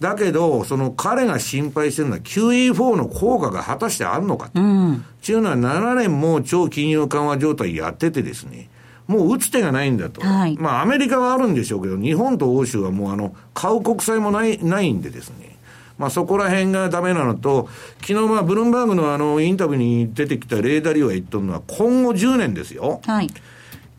[0.00, 4.60] だけど、その彼が心配してるのは QE4 の効果が果たしてあるのかと。
[4.60, 4.94] うん。
[4.96, 8.68] っていうのは7年も超金融緩和状態やっててですね、
[9.06, 10.20] もう打つ手がないんだと。
[10.22, 15.56] はい、まあ、アメリカはあるんでしょうけど、日本と欧州はもうあの、買う国債もない、ないんでですね。
[15.98, 17.68] まあ、そこら辺がダメなのと、
[18.00, 23.00] 昨日まあ、ブルームバーグのあの、インタビューに出てきたレーダリオが言っとるのは、今後10年ですよ。
[23.04, 23.30] はい。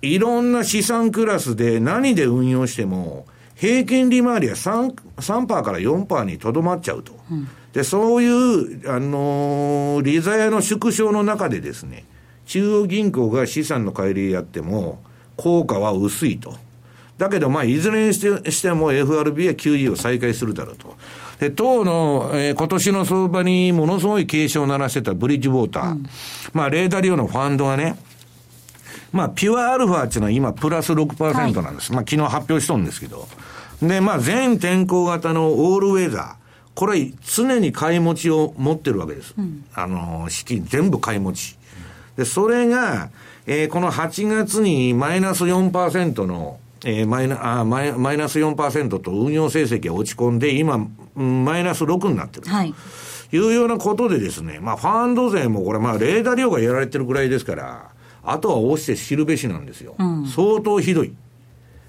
[0.02, 3.26] いろんな資産クラスで何で運用しても、
[3.56, 7.14] 平均利回りは 3%, 3から4%にとどまっちゃうと。
[7.32, 12.04] うん、で、そういう、あのー、利ざやの縮小の中でですね、
[12.46, 15.04] 中央銀行が資産の乖離やっても、
[15.38, 16.56] 効果は薄いと。
[17.18, 20.96] だけど、まあ、いずれにしてしても FRB は QE を再開するだろうと。
[21.40, 25.92] で、当の、えー、今年の相場にものすごい警鐘を鳴らしてたブリッジウォーター。
[25.92, 26.06] うん、
[26.54, 27.98] まあ、レーダー量のファンドがね、
[29.12, 31.92] まあ、ピュアアルファっていうのは今プラス6%なんです。
[31.92, 33.28] はい、まあ、昨日発表しとんですけど。
[33.82, 36.34] で、まあ、全天候型のオールウェザー。
[36.74, 39.34] これ、常に買い持ちを持ってるわけです。
[39.38, 41.58] うん、あの、資金全部買い持ち。
[42.18, 43.10] で、それが、
[43.46, 52.48] えー、この8月にマイナス4%の、えー、マイナあマイマイナス4%と運用成績が落ち込んで、今、マイナス6になってる。
[52.48, 52.74] はい。
[53.32, 57.90] いうようなことでですね、まあ、ファンド税もこれ、まあ、レーダー量がやられてるぐらいですから、
[58.24, 59.96] あとは押して知るべしなんですよ。
[59.98, 61.14] うん、相当ひどい。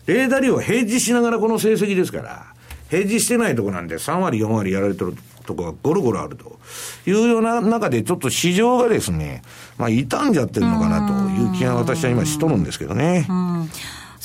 [0.06, 2.46] レーダー量はヘッジしながらこの成績ですから、
[2.88, 5.14] ヘッジしてないとこなんで3割、4割やられてる
[5.46, 6.58] とこがゴロゴロあると
[7.06, 9.42] いうような中で、ちょっと市場がですね、
[9.78, 13.26] まあ、傷んじゃってるのかなという気が私は今しとるんですけどね。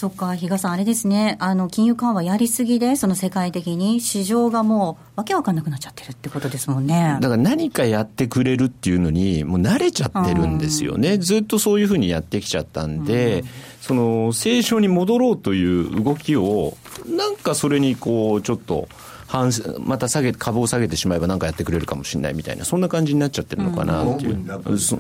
[0.02, 7.20] そっか、比嘉さん、あれですね、あの金融緩和やりすぎで、その世界的に市場がもう、わけわかんなくなっちゃってるってことですもんね。
[7.22, 13.48] だから何かやってくれるっていうのに、もう慣れちゃってるんですよね、ずっとそういうふうにやってきちゃったんで、うん、
[13.80, 18.90] その正常に戻ろうという動きを、なんかそれにこう、ちょっと。
[19.32, 24.38] 半また下げ株を下げてしまえば何かやってくれるかもしれないみたいなそんな感じになっちゃってるのかなっていう、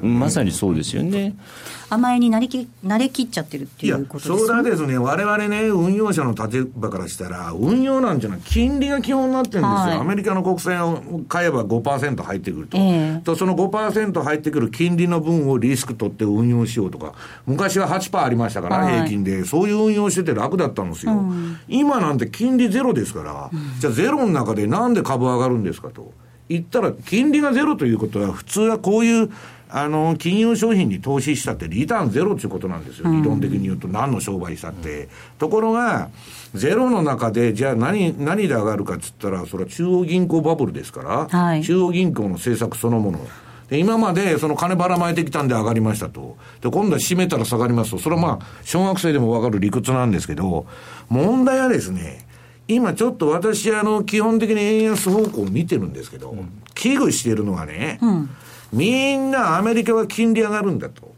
[0.02, 1.36] うん、まさにそうですよね
[1.94, 4.40] 甘えになりき慣れきっちゃってるっていうことですね。
[4.40, 9.68] それはですね、我々ね、運用者の立場からしたら、運用なんていうのは金利が基本になってるんですよ。
[9.68, 12.78] はい、アメリカの国債を買えば5%入ってくると。
[12.78, 17.14] えー、とその5%入ってくる金利の分をリスク取って運用しようとか、
[17.46, 21.12] 昔は8%ありましたから、はい、平均で、そういう運用してて楽だったんですよ。
[21.12, 26.14] うん、今なんて金利ゼロですから、うん、じゃあゼロの中でなんで株上がるんですかと。
[26.52, 29.30] 言ったら、金利がゼロということは、普通はこういう
[29.74, 33.10] あの、金融商品に投資したってリターンゼロっていうことなんですよ。
[33.10, 35.08] 理論的に言うと何の商売したって。
[35.40, 36.10] ところが、
[36.54, 43.20] ゼロの中で、じゃあ何、何で上がるかっつったら、それは中央銀行バブルですから、はい、中央銀行の政策そのもの。
[43.70, 46.36] で今までその金ばらまいてきたんで上がりましたと。
[46.60, 48.00] で、今度は閉めたら下がりますと。
[48.00, 50.66] それはまあ、小学生でもわかる理屈なんですけど、
[51.08, 52.28] 問題はですね、
[52.68, 58.30] 今ちょっと私、あの、基本的に円安方向を見てるんですけど、うん、危惧しているのはね、うん
[58.72, 61.14] みんなアメリカは金利上がるんだと。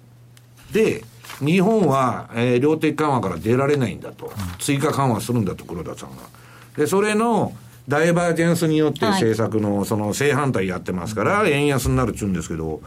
[0.72, 1.04] で、
[1.39, 4.32] 日本は、えー、量的緩和から出られないんだと。
[4.60, 6.24] 追加緩和するんだと、黒田さんが。
[6.78, 7.54] で、それの、
[7.88, 12.82] ダイバージェンスによって政策の、その正反対やってますから、円安になるっちゅうんですけど、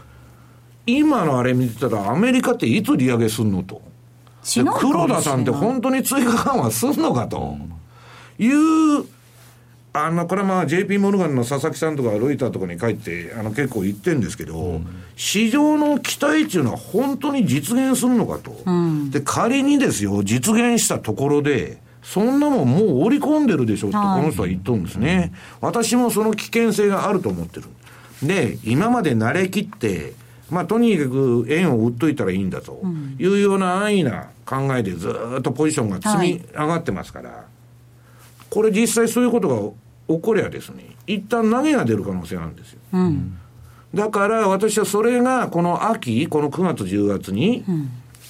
[0.87, 3.83] 今のあれ見てたら、アメリカっていつ利上げすんのと。
[4.79, 7.57] 黒田さんって本当に追加緩和すんのかと。
[8.39, 9.05] いう
[10.05, 14.87] あの、これはまあ JP モルガンの佐々木さんとかロイターとかに書いて、あの結構言ってるんですけど、うん、
[15.17, 18.63] 市場の期待っていうのは本当に実現するのかと。
[18.65, 25.33] うん、で、仮にですよ、実現したところで、そんなもんもう織り込んでるでしょって、この人は言っとるんですね。
[25.61, 27.67] 私もその危険性があると思ってる。
[28.23, 30.13] で、今まで慣れきって、
[30.51, 32.81] まあ、とにかく円を売っといたらいいんだと
[33.19, 37.41] いうような安易な考えでずっとポジションが積み上がってますから、はい、
[38.49, 42.79] これ実際そういうことが起こりゃですね、一旦投げが出る可能性なんですよ。
[42.93, 43.37] うん、
[43.95, 47.65] だから私はそれがこの秋、この9月、10月に、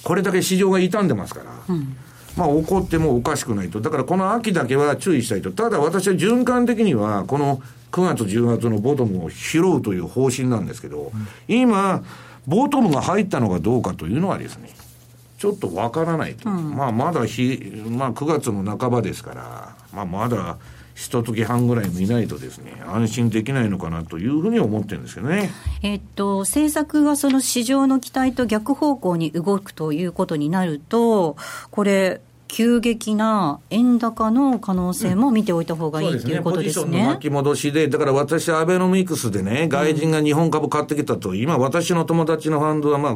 [0.03, 1.95] これだけ市場が傷んでますから、うん、
[2.35, 3.81] まあ起こってもおかしくないと。
[3.81, 5.51] だからこの秋だけは注意したいと。
[5.51, 7.61] ただ私は循環的には、この
[7.91, 11.11] 9月、10月のボトムを拾うという方針なんですけど、
[11.47, 12.03] 今、
[12.47, 14.69] ボトムが入ったのかどうかというのはですね、
[15.37, 16.49] ちょっとわからないと。
[16.49, 20.57] うん、まあまだ日、まあ9月の半ばですから、まあまだ、
[20.97, 25.51] 一月半ぐらい見ないとですね、安心できないのかなというふうに思ってるんですけどね。
[25.83, 31.37] えっと、政策がその市場の期待と逆方向に動くということになると、
[31.69, 36.85] これ、急激な円高の可能性も見ておいた方がいい、うん、ということですね。
[36.85, 43.15] ポジションの巻き戻しで、だから私、アベノミクスでね、外人が日本株買ってきたと、うん、今、私の友達のファンドは、まあ、あ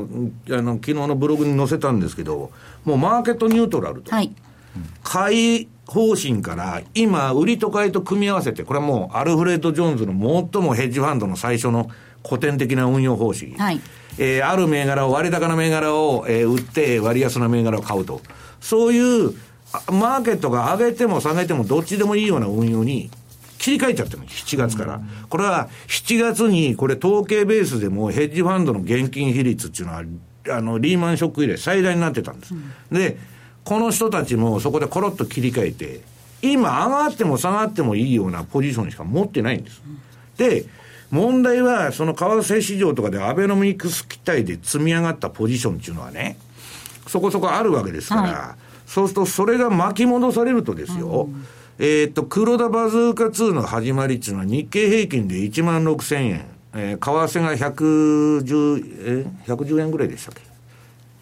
[0.62, 2.52] の昨日のブログに載せたんですけど、
[2.84, 4.12] もうマーケットニュートラルと。
[4.12, 4.32] はい、
[5.04, 10.14] 買い方針から、今、売りと買いと組み合わせて、これはもう、アルフレッド・ジョーンズの
[10.54, 11.90] 最もヘッジファンドの最初の
[12.26, 13.56] 古典的な運用方針。
[13.56, 13.82] はい。
[14.18, 18.22] えー、ある銘柄を、割高な銘柄を、えー、売って、割安な銘柄を買うと。
[18.62, 19.34] そういう、
[19.91, 23.09] マーケットが上げても下げてもどっちでもいいような運用に
[23.57, 25.01] 切り替えちゃってる7月から。
[25.30, 30.03] これは7月に、これ統計ベースでもヘッジファンドの現金比率っていうのは、
[30.49, 32.55] あの、リーマンショック以来最大になってたんです。
[32.55, 33.18] うん、で、
[33.64, 36.01] この人たちもそこでコロッと切り替えて、
[36.41, 39.82] 今上がっても下がってもいいようなポジションしか持ってないんです。
[40.38, 40.66] で、
[41.12, 46.38] 問題は、その為替市場とかでアベノミクス期待で積み上がったポジションっていうのはね、
[47.12, 51.45] そこそこあるわけですから、はい、そうするとそれが巻き戻されるとですよ、うん、
[51.78, 60.41] えっと、黒田バズーカ2の始まりっていうのは日経平均で1万6000円、えー、為替が110、え、110円ぐらいでしたっけ、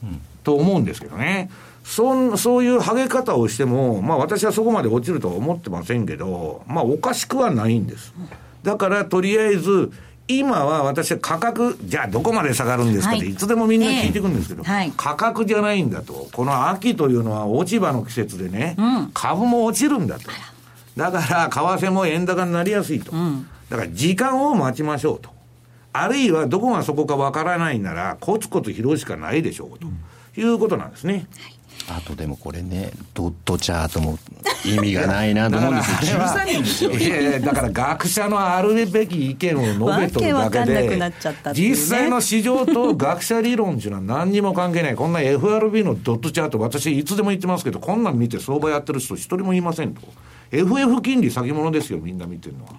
[0.04, 1.50] うん、と思うんですけどね。
[1.84, 8.14] そそういう剥げ方をしても、まあ私はそこまで落ちるとは思ってませんけど、まあおかしくはないんです。
[8.62, 9.92] だからとりあえず、
[10.30, 16.30] 今は私は価格、じゃあどこまで下がるんですかって、い、つでもみんな聞いてくるんですけど、はい、価格じゃないんだと。
[16.32, 20.30] この秋というのは落ち葉の季節でね、うん、株も落ちるんだと。
[20.96, 23.12] だから、為替も円高になりやすいと。
[23.12, 25.32] うん、だから時間を待ちましょうと。
[25.94, 29.88] あるいはどこがそこかわからないなら、コツコツ拾うしかないでしょうと、
[30.40, 31.28] いうことなんですね。
[31.40, 31.59] はい
[31.92, 34.20] あとでもこれね、ドットチャートも
[34.66, 36.20] 意味がないなと思うんですよ。
[36.20, 36.92] 13人ですよ。
[36.92, 41.14] いやいや、だから学者のあるべき意見を述べとるだけで、ね、
[41.54, 44.96] 実際の市場と学者理論っていうのは何にも関係ない。
[44.96, 50.02] こんな FRB のドットチャート、私いつでも言ってますけど、こんなん見て相場やってる人一人もいませんと。
[50.52, 52.72] FF 金利先物ですよ、みんな見てるのは。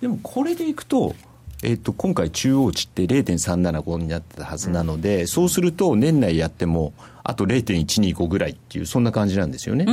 [0.00, 1.14] でもこれでいくと、
[1.62, 6.92] えっと、今回、中央値って0.375になってたはずなので、うん、そうすると年内やっても、
[7.28, 9.84] あと0.125ぐらいっていう、そんな感じなんですよね。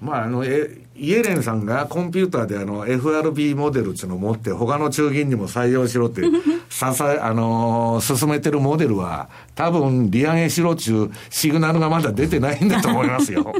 [0.00, 6.22] まあ、あの、え、イエレンさんがコンピューターであの FRB モデルっていうのを持って他の中銀にも採用しろって
[6.68, 13.52] ささ、 あのー、進めてるモデルは多分利上げしろっちゅうシグナルがまだ出てないんだと思いますよ。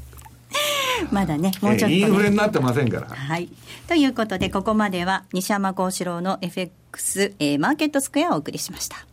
[1.10, 3.06] まだね、もうちょっと、ね、インフレになってませんから。
[3.08, 3.48] はい。
[3.88, 9.09] ということで、ここまでは西山幸四郎の FX、えー、マーケットスクエアをお送りしました。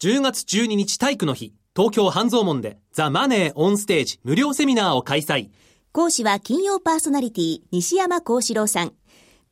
[0.00, 5.50] 10月12日体育の日、東京半蔵門でザ・マネー・オン・ステージ無料セミナーを開催。
[5.92, 8.92] 講師は金曜パーソナリティ西山幸四郎さん。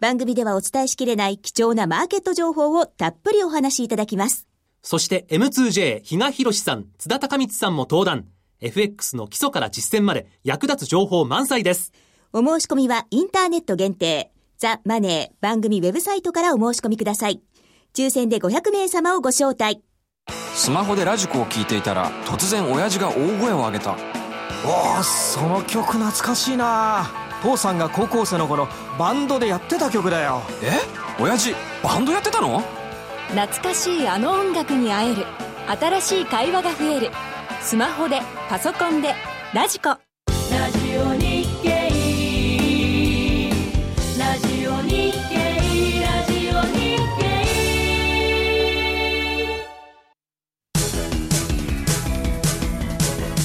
[0.01, 4.49] 番組ではお伝えしきれない貴重なマーケット情報をたっぷりお話しいただきます。
[4.83, 8.27] そして M2J 比嘉博さん、津田隆光さんも登壇。
[8.61, 11.93] FX の基礎から実践まで役立つ情報満載です。
[12.33, 14.33] お申し込みはインターネット限定。
[14.59, 17.41] ザ・マネー番組ウェブサイトからお申し込みください。
[17.95, 19.83] 抽選で500名様をご招待。
[20.63, 23.97] スマホでラジコを聞いていたら突然親父が大声を上げた。
[24.65, 27.11] おおその曲懐かしいな。
[27.43, 30.41] 父さんが高校生の頃バンドでやってた曲だよ。
[30.63, 30.73] え？
[31.21, 31.53] 親父
[31.83, 32.63] バンドやってたの？
[33.31, 35.27] 懐かしいあの音楽に会える。
[35.81, 37.11] 新しい会話が増える。
[37.61, 39.15] スマホでパソコンで
[39.53, 39.97] ラジコ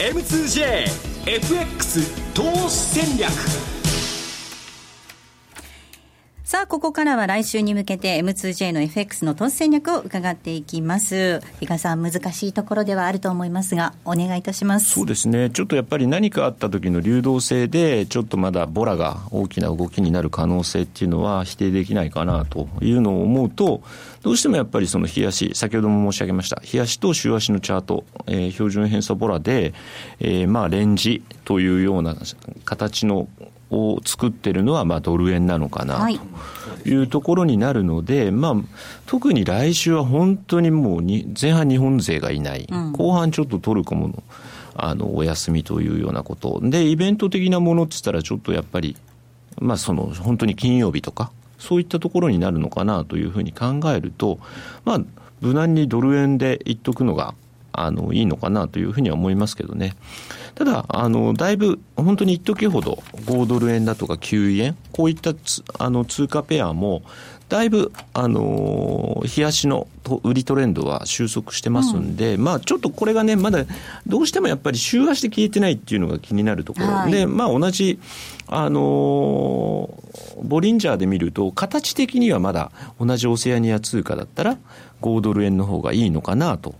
[0.08, 1.99] M2JFX
[2.34, 3.66] 投資戦略。
[6.48, 11.41] さあ、ここからは来週に向けて M2J の FX の投資戦略を伺っていきます。
[11.60, 14.91] 比嘉さん、難しいところではあると思いますが、お願いいたします。
[14.91, 15.50] そうですね。
[15.50, 23.82] ちょっとやっぱり何かあった時の流動性で、ちょっとまだボラが大きな動きになる可能性っていうのは否定できないかなというのを思うと、
[24.22, 29.74] どうしてもやっぱりその日足、先ほども申し上げました、日足と週足のチャート、えー、標準偏差ボラで、
[30.22, 32.16] えー、まあレンジというような
[32.64, 33.28] 形の
[33.70, 36.07] を作ってるのはまあドル円なのかな
[36.84, 38.55] というところになるので、まあ、
[39.05, 44.24] 特に来週は本当にもうに前半日本勢がいない、後半ちょっとトルコも
[44.76, 46.59] あのお休みというようなこと。
[46.63, 48.95] でイベント的なものって言ったらちょっとやっぱり、
[49.59, 54.39] まあ、その本当に金曜日とかそういったところになるのかなというふうに考えると、
[54.86, 55.01] まあ、
[55.41, 57.34] 無難にドル円で言っとくのが
[57.78, 59.95] あのいいのかなというふうには思いますけどね。
[60.55, 65.34] ただ、あの、だいぶ、本当に一時ほど、5ドル円だとか9円、こういった
[65.78, 67.03] あの通貨ペアも、
[67.49, 69.88] だいぶ、あのー、冷やしの
[70.23, 73.65] 売りトレンドは収束してますんで、うん、まあちょっとこれがね、まだ
[74.05, 77.99] どうしてもやっぱり週足で消えてないっていうのが気になるところ、はい、で、まあ同じ、
[78.47, 84.57] あのー、ボリンジャーで見ると、形的にはまだ同じオセアニア通貨だったら、
[85.01, 86.75] 5ドル円の方がいいのかなと。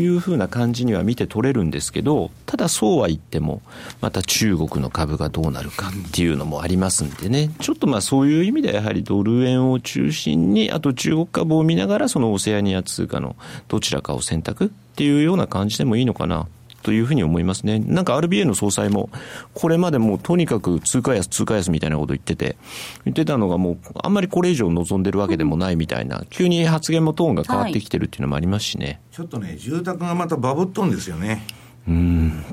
[0.00, 3.62] いうふうな感じには見て取れるんですけど、ただそうは言っても、
[4.00, 13.36] また中国の株がどうなるかっていうのもありますんでね、ちょっとまあそういう意味ではやはりドル円を中心に、あと中国株を見ながらそのオセアニア通貨の
[13.68, 16.46] どちらかを選択っていうような感じでもいいのかな。
[16.82, 17.78] というふうに思いますね。
[17.78, 19.10] なんか RBA の総裁も、
[19.54, 22.56] これまでもうとにかく通貨安、通貨安みたいなこと言ってて、
[23.04, 28.86] 言ってたのがもう、あんまりこれ以上望んでるわけでもないみたいな、急に発言もトーンが変わってきてるっていうのもありますしね。
[28.86, 31.44] はい、ちょっとね、住宅がまたバブっとんですよね。
[31.88, 32.44] うん、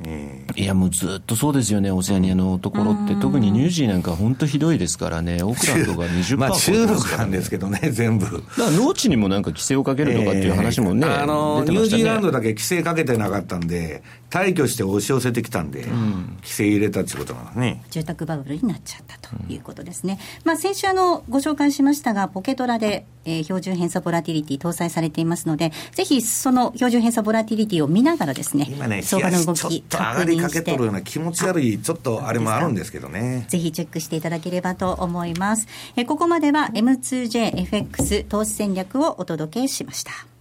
[0.55, 8.25] いやもうずっとそうですよね、オセアニアのところって、特にニュージーなんか本当ひどいですからね、オークランドが20%まあ中国なんですけどね、全部。
[8.25, 17.83] だから農地にもなんか規制をかけるとかっていう話もね、えー、あの、ね、ニュージーランドだけ規制かけてなかったんで、退去して押し寄せてきたんで、うん、規制入れたっていうことなんですね。
[17.89, 20.19] 住宅バブルになっちゃったということですね。
[20.43, 33.45] うん、まあ先週あの、ご紹介しましたが、ポケトラで、えー、標準偏差ボラティリティ搭載されていますので、ぜひその標準偏差ボラティリティを見ながらですね、今ね、相場の動き、上がりかけとるような気持ち悪い、ちょっとあれもあるんですけどね。
[33.49, 35.67] ぜひチェックしていただければと思います。
[35.95, 40.34] えここまでは M2JFX 投資戦略をお届けしました。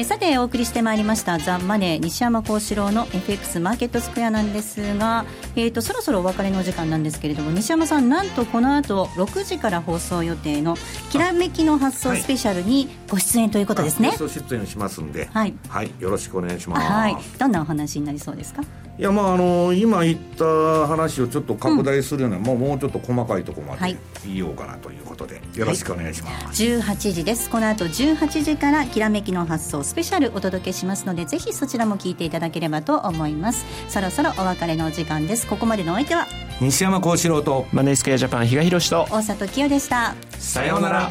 [0.00, 5.24] えさてお送りしてまいりました「ザ・マネー西山幸四郎の FX マーケットスクエア」なんですが、
[5.56, 10.76] えーと、そろそろお別れの時間なんですけれども西山さんなんとこの後6時から放送予定の
[11.10, 14.10] 「きらめきの発想スペシャル」にご出演ということですね。
[14.10, 16.86] はい、出演しますんで、はい、はい、よろしくお願いします。
[16.86, 18.62] はい、どんなお話になりそうですか？
[18.98, 20.44] いやまああの今言った
[20.88, 23.96] 話をちょっと拡大するような、うん、もうもうちょっと細かいところまで
[24.26, 26.54] 言おうかなということで、はい、よろしくお願いします、はい、
[26.96, 27.48] 18時です。
[27.48, 33.64] この後18時から「きらめきの発想スペシャル」お届けしますのでぜひそちらも聞いていただければと思います。
[33.88, 35.46] そろそろお別れの時間です。
[35.46, 36.26] ここまでのお相手は
[36.60, 40.16] 西山幸四郎とマネースケアジャパン比嘉宏と大里清でした。
[40.38, 41.10] さようなら。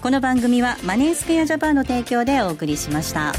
[0.00, 3.34] この番組はマネースケアジャパンの提供でお送りしました。